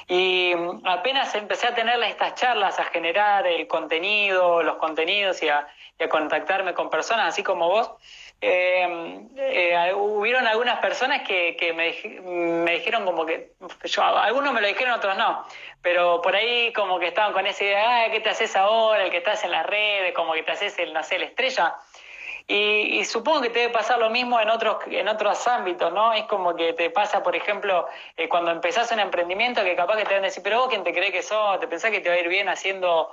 [0.08, 5.50] Y mm, apenas empecé a tener estas charlas, a generar el contenido, los contenidos y
[5.50, 5.68] a,
[6.00, 7.92] y a contactarme con personas así como vos,
[8.42, 14.62] eh, eh, hubieron algunas personas que, que me, me, dijeron como que, yo, algunos me
[14.62, 15.46] lo dijeron, otros no,
[15.82, 19.04] pero por ahí como que estaban con esa idea, ¿qué te haces ahora?
[19.04, 21.76] El que estás en las redes, como que te haces el, no sé, la estrella.
[22.48, 26.14] Y, supongo que te debe pasar lo mismo en otros, en otros ámbitos, ¿no?
[26.14, 30.06] Es como que te pasa, por ejemplo, eh, cuando empezás un emprendimiento que capaz que
[30.06, 32.10] te van a decir, pero vos quién te cree que sos, te pensás que te
[32.10, 33.12] va a ir bien haciendo,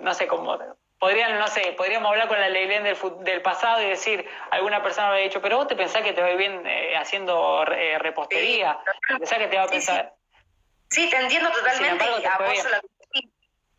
[0.00, 0.56] no sé, como
[1.00, 5.08] podrían, no sé, podríamos hablar con la ley del, del pasado y decir, alguna persona
[5.08, 8.78] habría dicho, pero vos te pensás que te va bien eh, haciendo eh, repostería,
[9.18, 10.12] pensás que te va a pensar...
[10.90, 12.80] Sí, te entiendo totalmente y apoyo la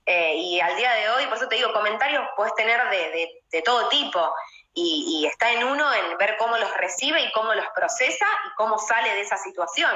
[0.07, 3.61] eh, y al día de hoy, por eso te digo, comentarios puedes tener de, de,
[3.61, 4.33] todo tipo.
[4.73, 8.79] Y, está en uno en ver cómo los recibe y cómo los procesa y cómo
[8.79, 9.91] sale de esa situación.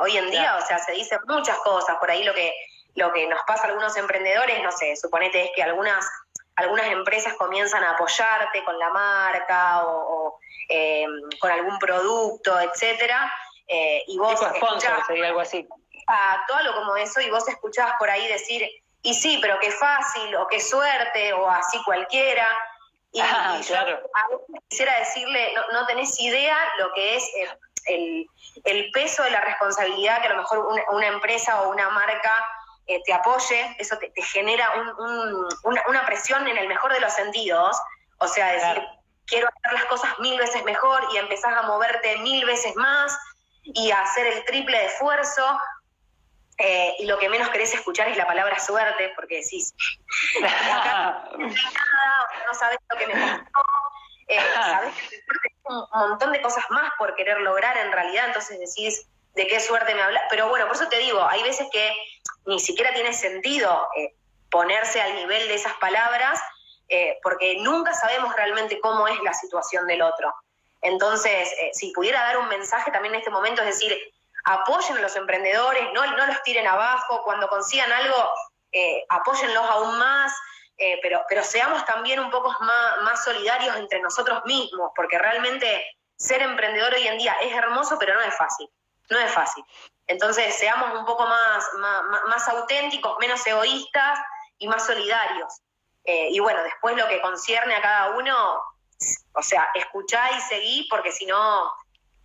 [0.00, 2.54] hoy en día, o sea, se dicen muchas cosas, por ahí lo que
[2.94, 6.08] lo que nos pasa a algunos emprendedores, no sé, suponete es que algunas,
[6.56, 11.06] algunas empresas comienzan a apoyarte con la marca o, eh,
[11.40, 13.32] con algún producto, etcétera,
[13.66, 15.66] eh, y vos escuchás, sería algo así.
[16.46, 18.68] todo algo como eso, y vos escuchás por ahí decir,
[19.02, 22.46] y sí, pero qué fácil, o qué suerte, o así cualquiera.
[23.12, 23.76] Y, ah, yo
[24.68, 27.30] quisiera decirle, no, no, tenés idea lo que es
[27.86, 28.26] el,
[28.64, 32.44] el, peso de la responsabilidad que a lo mejor una, una empresa o una marca
[32.86, 34.70] eh, te apoye, eso te, genera
[35.86, 37.80] una, presión en el mejor de los sentidos,
[38.18, 38.84] o sea, decir,
[39.26, 43.18] quiero hacer las cosas mil veces mejor y empezás a moverte mil veces más
[43.62, 45.58] y a hacer el triple de esfuerzo.
[46.58, 49.74] Eh, y lo que menos querés escuchar es la palabra suerte, porque decís,
[50.72, 53.62] acá no, no sabes lo que me costó,
[54.28, 55.24] eh, sabes que
[55.64, 59.94] un montón de cosas más por querer lograr en realidad, entonces decís, de qué suerte
[59.94, 60.22] me habla.
[60.30, 61.92] Pero bueno, por eso te digo, hay veces que
[62.46, 64.14] ni siquiera tiene sentido eh,
[64.50, 66.40] ponerse al nivel de esas palabras,
[66.88, 70.34] eh, porque nunca sabemos realmente cómo es la situación del otro.
[70.82, 73.96] Entonces, eh, si pudiera dar un mensaje también en este momento, es decir,
[74.44, 78.16] apoyen a los emprendedores, no, no los tiren abajo, cuando consigan algo,
[79.08, 80.32] apóyenlos aún más,
[81.00, 86.42] pero, pero seamos también un poco más, más solidarios entre nosotros mismos, porque realmente ser
[86.42, 88.68] emprendedor hoy en día es hermoso, pero no es fácil
[89.10, 89.64] no es fácil.
[90.06, 91.64] Entonces, seamos un poco más,
[92.28, 94.18] más, auténticos, menos egoístas
[94.58, 95.62] y más solidarios.
[96.04, 98.60] Eh, y bueno, después lo que concierne a cada uno,
[99.32, 101.72] o sea, escuchá y seguí, porque si no,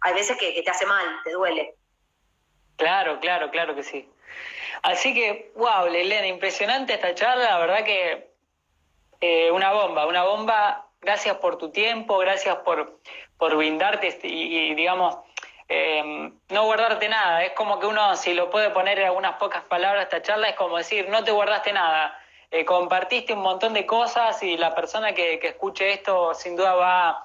[0.01, 1.75] hay veces que, te hace mal, te duele.
[2.75, 4.09] Claro, claro, claro que sí.
[4.81, 8.29] Así que, wow, Lelena, impresionante esta charla, la verdad que
[9.21, 10.85] eh, una bomba, una bomba.
[11.01, 12.99] Gracias por tu tiempo, gracias por,
[13.37, 15.17] por brindarte este, y digamos,
[15.69, 17.43] eh, no guardarte nada.
[17.43, 20.55] Es como que uno, si lo puede poner en algunas pocas palabras esta charla, es
[20.55, 22.19] como decir, no te guardaste nada.
[22.51, 27.23] Eh, compartiste un montón de cosas y la persona que, escuche esto sin duda va,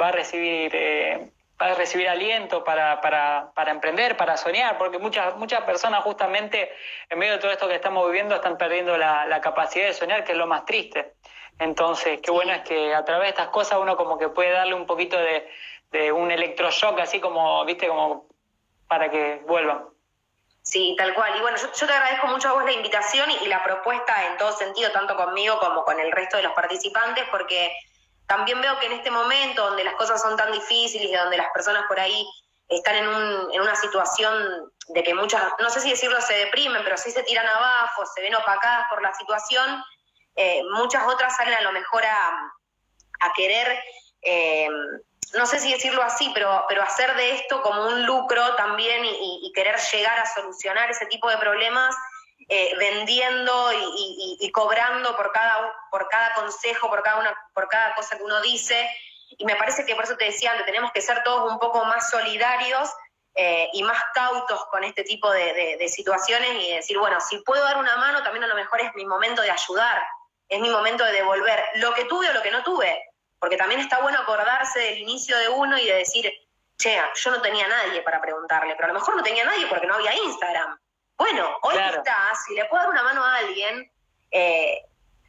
[0.00, 4.98] va a recibir eh, va a recibir aliento para, para, para, emprender, para soñar, porque
[4.98, 6.72] muchas, muchas personas justamente
[7.08, 10.24] en medio de todo esto que estamos viviendo están perdiendo la, la capacidad de soñar,
[10.24, 11.12] que es lo más triste.
[11.58, 14.74] Entonces, qué bueno es que a través de estas cosas uno como que puede darle
[14.74, 15.46] un poquito de,
[15.92, 18.26] de un electroshock, así como, viste, como
[18.88, 19.84] para que vuelvan.
[20.62, 21.36] Sí, tal cual.
[21.36, 24.52] Y bueno, yo, te agradezco mucho a vos la invitación y, la propuesta en todo
[24.52, 27.72] sentido, tanto conmigo como con el resto de los participantes, porque
[28.26, 31.50] también veo que en este momento donde las cosas son tan difíciles y donde las
[31.52, 32.26] personas por ahí
[32.68, 36.82] están en, un, en una situación de que muchas, no sé si decirlo, se deprimen,
[36.84, 39.84] pero sí se tiran abajo, se ven opacadas por la situación,
[40.36, 42.54] eh, muchas otras salen a lo mejor a,
[43.20, 43.78] a querer
[44.22, 44.68] eh,
[45.34, 49.50] no sé si decirlo así, pero, pero hacer de esto como un lucro también y,
[49.54, 51.94] querer llegar a solucionar ese tipo de problemas,
[52.48, 58.16] eh, vendiendo y, cobrando por cada, por cada consejo, por cada, una, por cada cosa
[58.16, 58.88] que uno dice.
[59.38, 61.84] Y me parece que por eso te decía que tenemos que ser todos un poco
[61.84, 62.90] más solidarios
[63.34, 67.62] eh, y más cautos con este tipo de, de situaciones y decir, bueno, si puedo
[67.62, 70.02] dar una mano, también a lo mejor es mi momento de ayudar,
[70.48, 73.11] es mi momento de devolver lo que tuve o lo que no tuve
[73.42, 76.32] porque también está bueno acordarse del inicio de uno y de decir,
[76.78, 79.88] che, yo no tenía nadie para preguntarle, pero a lo mejor no tenía nadie porque
[79.88, 80.78] no había Instagram.
[81.16, 83.90] Bueno, hoy está, si le puedo dar una mano a alguien,
[84.30, 84.84] eh,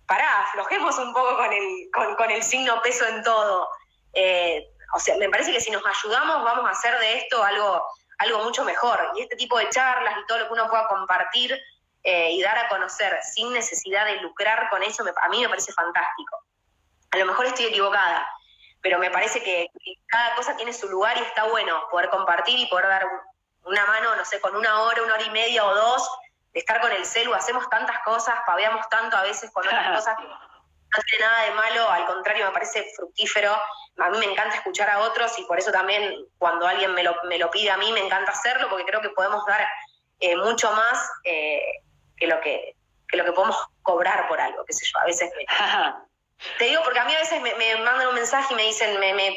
[0.05, 3.67] pará, aflojemos un poco con el, con, el signo peso en todo.
[4.13, 7.83] Eh, o sea, me parece que si nos ayudamos vamos a hacer de esto algo,
[8.19, 9.11] algo mucho mejor.
[9.15, 11.59] Y este tipo de charlas y todo lo que uno pueda compartir
[12.03, 15.73] eh, y dar a conocer sin necesidad de lucrar con eso, a mí me parece
[15.73, 16.43] fantástico.
[17.13, 18.27] A lo mejor estoy equivocada,
[18.81, 19.67] pero me parece que,
[20.07, 23.05] cada cosa tiene su lugar y está bueno poder compartir y poder dar
[23.65, 26.09] una mano, no sé, con una hora, una hora y media o dos,
[26.53, 30.17] de estar con el celu, hacemos tantas cosas, paveamos tanto a veces con otras cosas
[30.17, 33.55] que no tiene nada de malo, al contrario, me parece fructífero.
[33.97, 37.15] A mí me encanta escuchar a otros y por eso también cuando alguien me lo,
[37.25, 39.67] me lo pide a mí, me encanta hacerlo porque creo que podemos dar
[40.19, 41.61] eh, mucho más eh,
[42.17, 42.75] que, lo que,
[43.07, 44.99] que lo que podemos cobrar por algo, qué sé yo.
[44.99, 45.45] A veces me,
[46.57, 49.13] Te digo porque a mí a veces me, mandan un mensaje y me dicen, me,
[49.13, 49.35] me,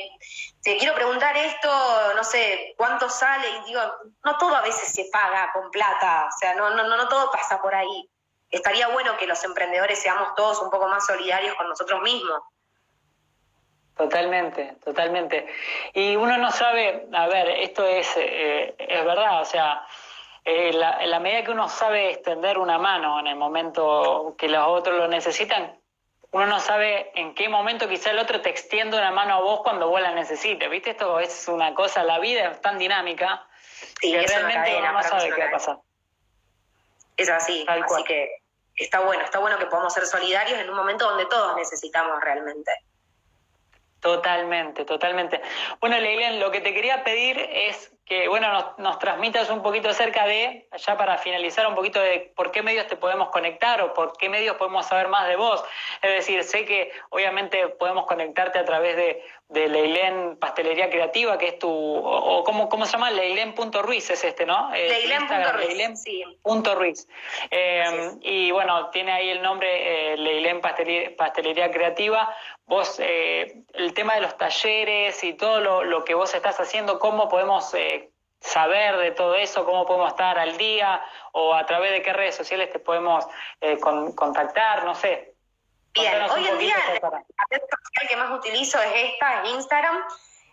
[0.62, 1.68] te quiero preguntar esto,
[2.14, 3.80] no sé, cuánto sale, y digo,
[4.24, 7.60] no todo a veces se paga con plata, o sea, no, no, no, todo pasa
[7.60, 8.08] por ahí.
[8.50, 12.40] estaría bueno que los emprendedores seamos todos un poco más solidarios con nosotros mismos.
[13.96, 15.46] Totalmente, totalmente.
[15.94, 19.86] Y uno no sabe, a ver, esto es, eh, es verdad, o sea,
[20.44, 24.66] eh, la, la medida que uno sabe extender una mano en el momento que los
[24.66, 25.78] otros lo necesitan,
[26.36, 29.60] uno no sabe en qué momento quizá el otro te extiende una mano a vos
[29.62, 30.68] cuando vos la necesites.
[30.68, 30.90] ¿Viste?
[30.90, 33.48] Esto es una cosa, la vida es tan dinámica
[33.98, 35.78] que realmente uno no sabe qué va a pasar.
[37.16, 38.42] Es así, así que
[38.74, 42.70] está bueno, está bueno que podamos ser solidarios en un momento donde todos necesitamos realmente.
[44.00, 45.40] Totalmente, totalmente.
[45.80, 49.88] Bueno, Leilén, lo que te quería pedir es que, bueno, nos, nos, transmitas un poquito
[49.88, 53.92] acerca de, ya para finalizar, un poquito de por qué medios te podemos conectar o
[53.94, 55.64] por qué medios podemos saber más de vos.
[56.02, 61.48] Es decir, sé que obviamente podemos conectarte a través de, de Leilén Pastelería Creativa, que
[61.48, 64.70] es tu, o, cómo, cómo se llama, leilén.ruiz es este, ¿no?
[64.70, 66.24] Leilén.ruiz, sí.
[66.74, 67.08] Ruiz.
[67.50, 72.34] Eh, y bueno, tiene ahí el nombre eh, Leilén Pastelería, Creativa.
[72.66, 76.98] Vos, eh, el tema de los talleres y todo lo, lo que vos estás haciendo,
[76.98, 77.95] ¿cómo podemos eh,
[78.46, 82.36] saber de todo eso, cómo podemos estar al día o a través de qué redes
[82.36, 83.26] sociales te podemos
[83.60, 85.34] eh, con, contactar, no sé.
[85.92, 87.10] Bien, hoy en día la
[87.50, 89.96] red social que más utilizo es esta, es Instagram,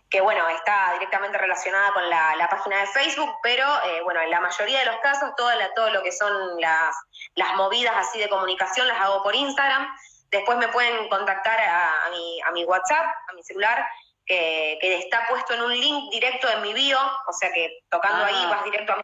[0.09, 4.39] que bueno, está directamente relacionada con la, página de Facebook, pero eh, bueno, en la
[4.39, 6.95] mayoría de los casos todo, todo lo que son las,
[7.35, 9.87] las movidas así de comunicación las hago por Instagram.
[10.31, 13.85] Después me pueden contactar a, mi, a mi WhatsApp, a mi celular,
[14.26, 18.36] que, está puesto en un link directo en mi bio, o sea que tocando ahí
[18.45, 18.49] ah.
[18.49, 19.03] vas directo a mi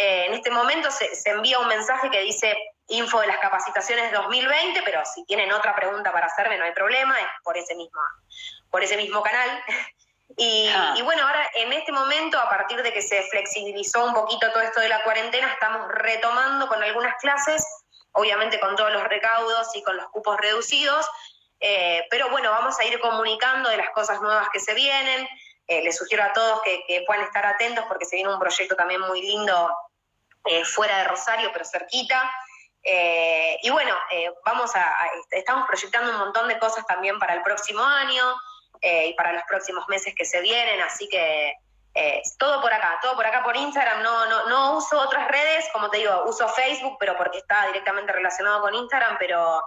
[0.00, 2.56] eh, en este momento se, envía un mensaje que dice
[2.86, 7.18] info de las capacitaciones 2020, pero si tienen otra pregunta para hacerme no hay problema,
[7.20, 8.00] es por ese mismo,
[8.70, 9.64] por ese mismo canal.
[10.36, 10.94] Y, ah.
[10.96, 14.62] y, bueno, ahora en este momento, a partir de que se flexibilizó un poquito todo
[14.62, 17.66] esto de la cuarentena, estamos retomando con algunas clases,
[18.12, 21.10] obviamente con todos los recaudos y con los cupos reducidos,
[21.60, 25.28] eh, pero bueno, vamos a ir comunicando de las cosas nuevas que se vienen.
[25.66, 29.00] Eh, les sugiero a todos que, puedan estar atentos porque se viene un proyecto también
[29.02, 29.70] muy lindo
[30.44, 32.30] eh, fuera de Rosario, pero cerquita.
[32.84, 33.94] y bueno,
[34.44, 34.96] vamos a,
[35.30, 38.34] estamos proyectando un montón de cosas también para el próximo año
[38.80, 41.52] y para los próximos meses que se vienen, así que
[42.38, 44.02] todo por acá, todo por acá por Instagram.
[44.02, 48.12] No, no, no uso otras redes, como te digo, uso Facebook, pero porque está directamente
[48.12, 49.60] relacionado con Instagram, pero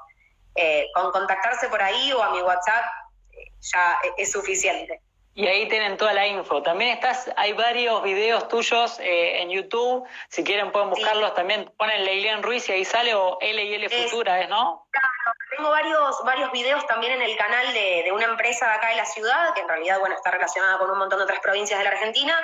[0.56, 2.84] eh, con contactarse por ahí o a mi WhatsApp
[3.32, 5.02] eh, ya es suficiente.
[5.34, 6.62] Y ahí tienen toda la info.
[6.62, 10.06] También estás, hay varios videos tuyos eh, en YouTube.
[10.28, 11.72] Si quieren pueden buscarlos también.
[11.78, 14.86] Ponen Leilian Ruiz y ahí sale o L y L Futura, ¿es, no?
[14.92, 15.08] Claro,
[15.56, 19.06] tengo varios, varios videos también en el canal de, una empresa de acá de la
[19.06, 21.92] ciudad, que en realidad bueno está relacionada con un montón de otras provincias de la
[21.92, 22.36] Argentina,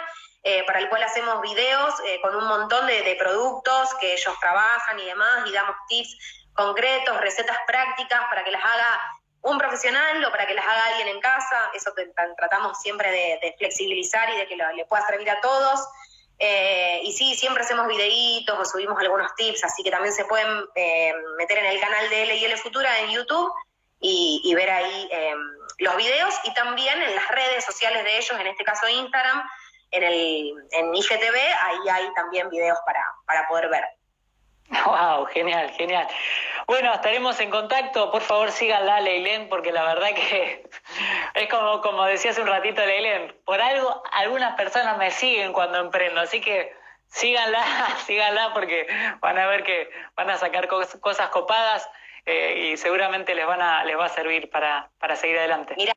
[0.66, 5.06] para el cual hacemos videos con un montón de, de productos que ellos trabajan y
[5.06, 10.46] demás, y damos tips concretos, recetas prácticas para que las haga un profesional o para
[10.48, 11.72] que las haga alguien en casa.
[11.74, 11.94] Eso
[12.36, 15.88] tratamos siempre de, flexibilizar y de que le pueda servir a todos.
[16.40, 20.66] Eh, y sí, siempre hacemos videitos o subimos algunos tips, así que también se pueden
[20.76, 23.52] eh, meter en el canal de L Futura en YouTube
[24.00, 25.40] y, ver ahí em,
[25.80, 29.50] los videos y también en las redes sociales de ellos, en este caso Instagram,
[29.90, 33.97] en, el, en IGTV, ahí hay también videos para, para poder ver.
[34.70, 36.08] Wow, genial, genial.
[36.68, 38.12] Bueno, estaremos en contacto.
[38.12, 40.70] Por favor, síganla, Leilén, porque la verdad que
[41.34, 45.80] es como, como decía hace un ratito Leilén, por algo algunas personas me siguen cuando
[45.80, 46.76] emprendo, así que
[47.08, 47.64] síganla,
[48.06, 48.88] síganla porque
[49.22, 51.90] van a ver que van a sacar cosas copadas
[52.26, 55.76] eh, y seguramente les van a les va a servir para, para seguir adelante.
[55.78, 55.94] Mira,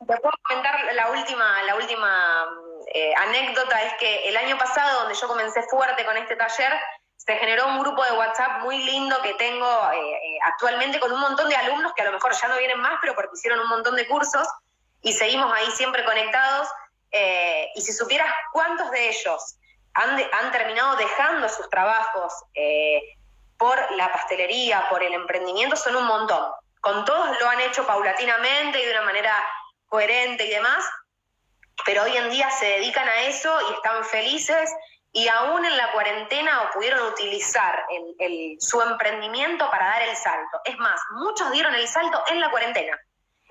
[0.00, 2.46] te puedo comentar la última la última
[2.92, 6.72] eh, anécdota es que el año pasado donde yo comencé fuerte con este taller
[7.18, 11.20] se generó un grupo de WhatsApp muy lindo que tengo eh, eh, actualmente con un
[11.20, 13.68] montón de alumnos que a lo mejor ya no vienen más, pero porque hicieron un
[13.68, 14.46] montón de cursos
[15.02, 16.68] y seguimos ahí siempre conectados.
[17.10, 19.56] Eh, y si supieras cuántos de ellos
[19.94, 22.32] han, han terminado dejando sus trabajos
[23.58, 26.52] por la pastelería, por el emprendimiento, son un montón.
[26.80, 29.34] Con todos lo han hecho paulatinamente y de una manera
[29.88, 30.88] coherente y demás,
[31.84, 34.70] pero hoy en día se dedican a eso y están felices
[35.18, 37.84] y aún en la cuarentena pudieron utilizar
[38.60, 40.60] su emprendimiento para dar el salto.
[40.64, 42.96] Es más, muchos dieron el salto en la cuarentena,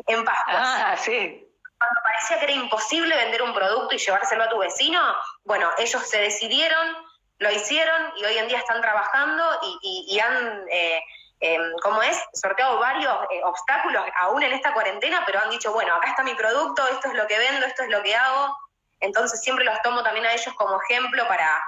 [0.06, 0.54] en Pascua.
[0.56, 1.46] Ah, sí.
[1.78, 5.02] Cuando parecía que era imposible vender un producto y llevárselo a tu vecino,
[5.44, 7.06] bueno, ellos se decidieron,
[7.40, 9.44] lo hicieron y hoy en día están trabajando
[9.82, 11.04] y, han, eh,
[11.42, 15.94] em, ¿cómo es?, sorteado varios eh, obstáculos aún en esta cuarentena, pero han dicho, bueno,
[15.96, 18.56] acá está mi producto, esto es lo que vendo, esto es lo que hago,
[19.00, 21.62] entonces siempre los tomo también a ellos como ejemplo para,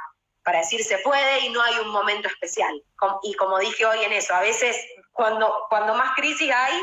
[0.44, 2.82] para decir se puede y no hay un momento especial.
[3.24, 4.78] Y como dije hoy en eso, a veces
[5.12, 6.82] cuando, cuando más crisis hay,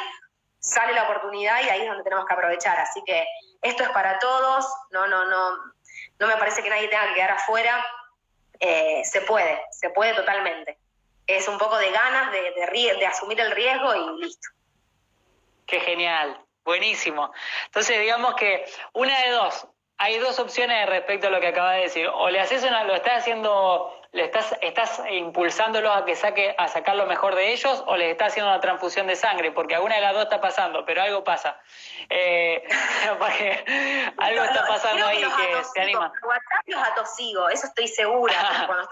[0.58, 2.78] sale la oportunidad y ahí es donde tenemos que aprovechar.
[2.78, 3.24] Así que
[3.62, 5.56] esto es para todos, no, no, no,
[6.18, 7.84] no me parece que nadie tenga que quedar afuera.
[8.58, 10.78] Eh, se puede, se puede totalmente.
[11.26, 14.48] Es un poco de ganas de, de, de asumir el riesgo y listo.
[15.66, 17.32] Qué genial, buenísimo.
[17.66, 19.66] Entonces, digamos que una de dos,
[19.98, 22.06] hay dos opciones respecto a lo que acaba de decir.
[22.08, 26.68] O le haces una, lo estás haciendo, le estás, estás impulsándolo a que saque, a
[26.68, 29.96] sacar lo mejor de ellos, o les estás haciendo una transfusión de sangre, porque alguna
[29.96, 31.58] de las dos está pasando, pero algo pasa.
[32.10, 32.62] Eh,
[34.18, 36.12] algo está pasando ahí que, se anima.
[36.22, 38.34] WhatsApp los atosigo, eso estoy segura.
[38.66, 38.88] Cuando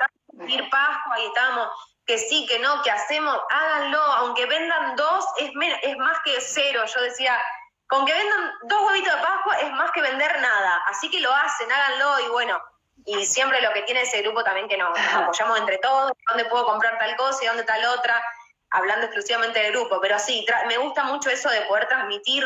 [0.49, 1.69] ir Pascua y estábamos
[2.07, 5.51] que sí, que no, que hacemos, háganlo, aunque vendan dos, es,
[5.83, 6.83] es más que cero.
[6.87, 7.39] Yo decía,
[7.87, 10.82] con que vendan dos huevitos de Pascua es más que vender nada.
[10.87, 12.61] Así que lo hacen, háganlo y bueno,
[13.07, 16.64] y siempre lo que tiene ese grupo también que nos, apoyamos entre todos, dónde puedo
[16.66, 18.22] comprar tal cosa y dónde tal otra,
[18.70, 20.01] hablando exclusivamente del grupo.
[20.01, 22.45] Pero sí, me gusta mucho eso de poder transmitir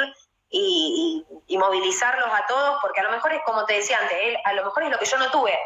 [0.50, 1.24] y,
[1.58, 4.84] movilizarlos a todos, porque a lo mejor es como te decía antes, a lo mejor
[4.84, 5.58] es lo que yo no tuve.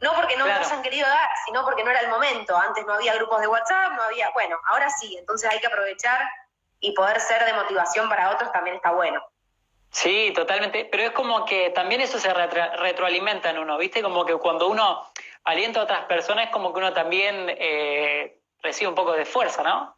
[0.00, 2.56] No porque no nos han querido dar, sino porque no era el momento.
[2.56, 4.30] Antes no había grupos de WhatsApp, no había.
[4.30, 6.18] Bueno, ahora sí, entonces hay que aprovechar
[6.80, 9.22] y poder ser de motivación para otros también está bueno.
[9.92, 14.02] Sí, totalmente, pero es como que también eso se retroalimenta en uno, ¿viste?
[14.02, 15.04] Como que cuando uno
[15.44, 19.62] alienta a otras personas es como que uno también eh, recibe un poco de fuerza,
[19.62, 19.96] ¿no?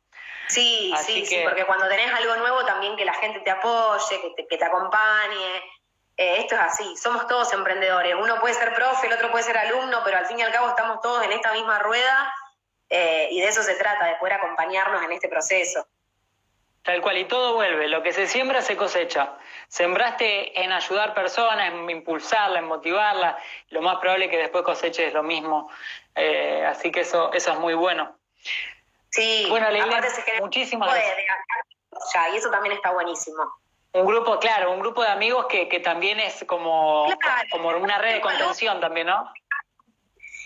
[0.48, 4.30] Sí, sí, sí, porque cuando tenés algo nuevo también que la gente te apoye, que
[4.36, 5.56] te, que te acompañe,
[6.16, 9.56] eh, esto es así, somos todos emprendedores, uno puede ser profe, el otro puede ser
[9.56, 12.34] alumno, pero al fin y al cabo estamos todos en esta misma rueda
[12.90, 15.86] eh, y de eso se trata, de poder acompañarnos en este proceso.
[16.82, 17.86] Tal cual, y todo vuelve.
[17.88, 19.34] Lo que se siembra se cosecha.
[19.68, 23.38] Sembraste en ayudar personas, en impulsarla, en motivarla.
[23.70, 25.70] Lo más probable es que después coseches lo mismo.
[26.14, 28.16] Eh, así que eso, eso es muy bueno.
[29.10, 29.68] Sí, bueno,
[30.40, 31.16] muchísimas gracias.
[32.14, 33.44] Ya, y eso también está buenísimo.
[33.92, 37.06] Un grupo, claro, un grupo de amigos que, que también es como,
[37.50, 39.30] como una red de contención también, ¿no?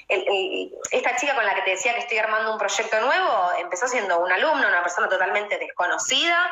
[0.09, 4.21] Esta chica con la que te decía que estoy armando un proyecto nuevo empezó siendo
[4.21, 6.49] una alumna, una persona totalmente desconocida,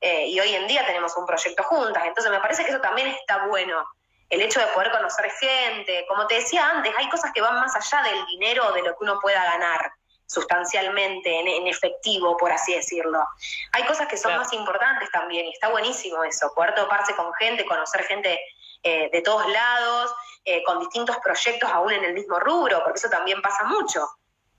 [0.00, 2.04] eh, y hoy en día tenemos un proyecto juntas.
[2.06, 3.84] Entonces me parece que eso también está bueno.
[4.28, 7.74] El hecho de poder conocer gente, como te decía antes, hay cosas que van más
[7.74, 9.90] allá del dinero de lo que uno pueda ganar
[10.26, 13.24] sustancialmente, en, efectivo, por así decirlo.
[13.72, 17.64] Hay cosas que son más importantes también, y está buenísimo eso, poder toparse con gente,
[17.64, 18.38] conocer gente
[18.82, 20.14] eh, de todos lados,
[20.50, 24.08] eh, con distintos proyectos aún en el mismo rubro, porque eso también pasa mucho.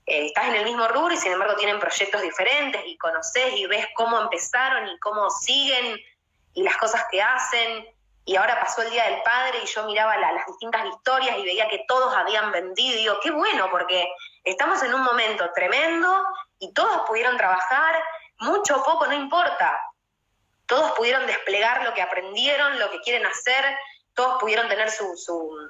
[0.06, 3.66] Eh, estás en el mismo rubro y sin embargo tienen proyectos diferentes y conoces y
[3.66, 5.98] ves cómo empezaron y cómo siguen
[6.54, 7.88] y las cosas que hacen.
[8.24, 11.66] Y ahora pasó el Día del Padre y yo miraba las distintas historias y veía
[11.66, 12.94] que todos habían vendido.
[12.94, 14.08] Y digo, qué bueno, porque
[14.44, 16.22] estamos en un momento tremendo
[16.60, 18.00] y todos pudieron trabajar,
[18.38, 19.76] mucho o poco, no importa.
[20.66, 23.64] Todos pudieron desplegar lo que aprendieron, lo que quieren hacer,
[24.14, 25.16] todos pudieron tener su,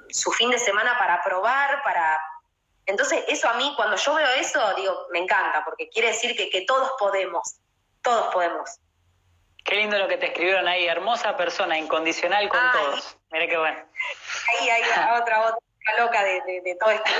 [0.09, 2.19] su, fin de semana para probar, para...
[2.85, 6.49] Entonces, eso a mí, cuando yo veo eso, digo, me encanta, porque quiere decir que,
[6.49, 7.57] que todos podemos,
[8.01, 8.79] todos podemos.
[9.63, 13.17] Qué lindo lo que te escribieron ahí, hermosa persona, incondicional con todos.
[13.31, 13.79] Mira qué bueno.
[14.49, 14.81] Ahí hay
[15.21, 17.11] otra, otra loca de, de, todo esto.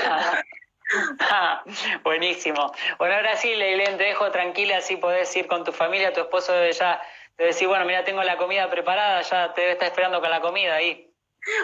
[2.02, 2.72] buenísimo.
[2.98, 6.52] Bueno, ahora sí, Leilén, te dejo tranquila, así podés ir con tu familia, tu esposo
[6.52, 7.00] debe ya
[7.36, 10.40] debe decir, bueno, mira, tengo la comida preparada, ya te debe estar esperando con la
[10.40, 11.11] comida ahí.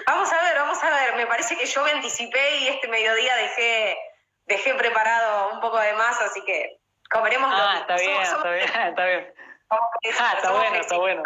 [0.07, 1.17] Vamos a ver, vamos a ver.
[1.17, 3.99] Me parece que yo me anticipé y este mediodía dejé,
[4.47, 6.79] dejé preparado un poco de más, así que
[7.11, 9.35] comeremos ah, está bien, está bien, está bien.
[9.71, 11.23] Ah, está bueno, está bueno.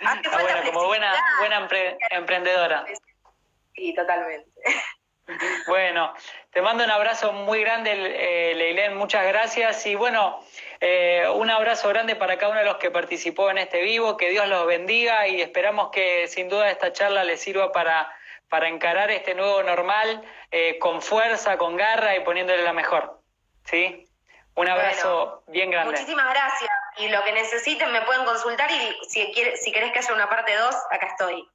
[0.00, 1.68] Está bueno, como buena, buena
[2.10, 2.84] emprendedora.
[3.74, 4.50] Sí, totalmente.
[5.66, 6.14] Bueno,
[6.50, 9.84] te mando un abrazo muy grande, eh, Leilén, muchas gracias.
[9.86, 10.40] Y bueno,
[10.80, 14.30] eh, un abrazo grande para cada uno de los que participó en este vivo, que
[14.30, 18.10] Dios los bendiga y esperamos que sin duda esta charla les sirva para,
[18.48, 23.20] para encarar este nuevo normal eh, con fuerza, con garra y poniéndole la mejor.
[23.64, 24.08] ¿Sí?
[24.54, 25.92] Un abrazo bien grande.
[25.92, 26.70] Muchísimas gracias.
[26.96, 30.56] Y lo que necesiten me pueden consultar y si, si querés que haya una parte
[30.56, 31.48] 2, acá estoy.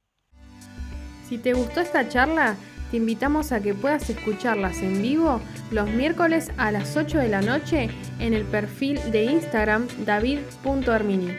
[1.28, 2.56] Si te gustó esta charla,
[2.90, 7.40] te invitamos a que puedas escucharlas en vivo los miércoles a las 8 de la
[7.40, 11.38] noche en el perfil de Instagram david.armini.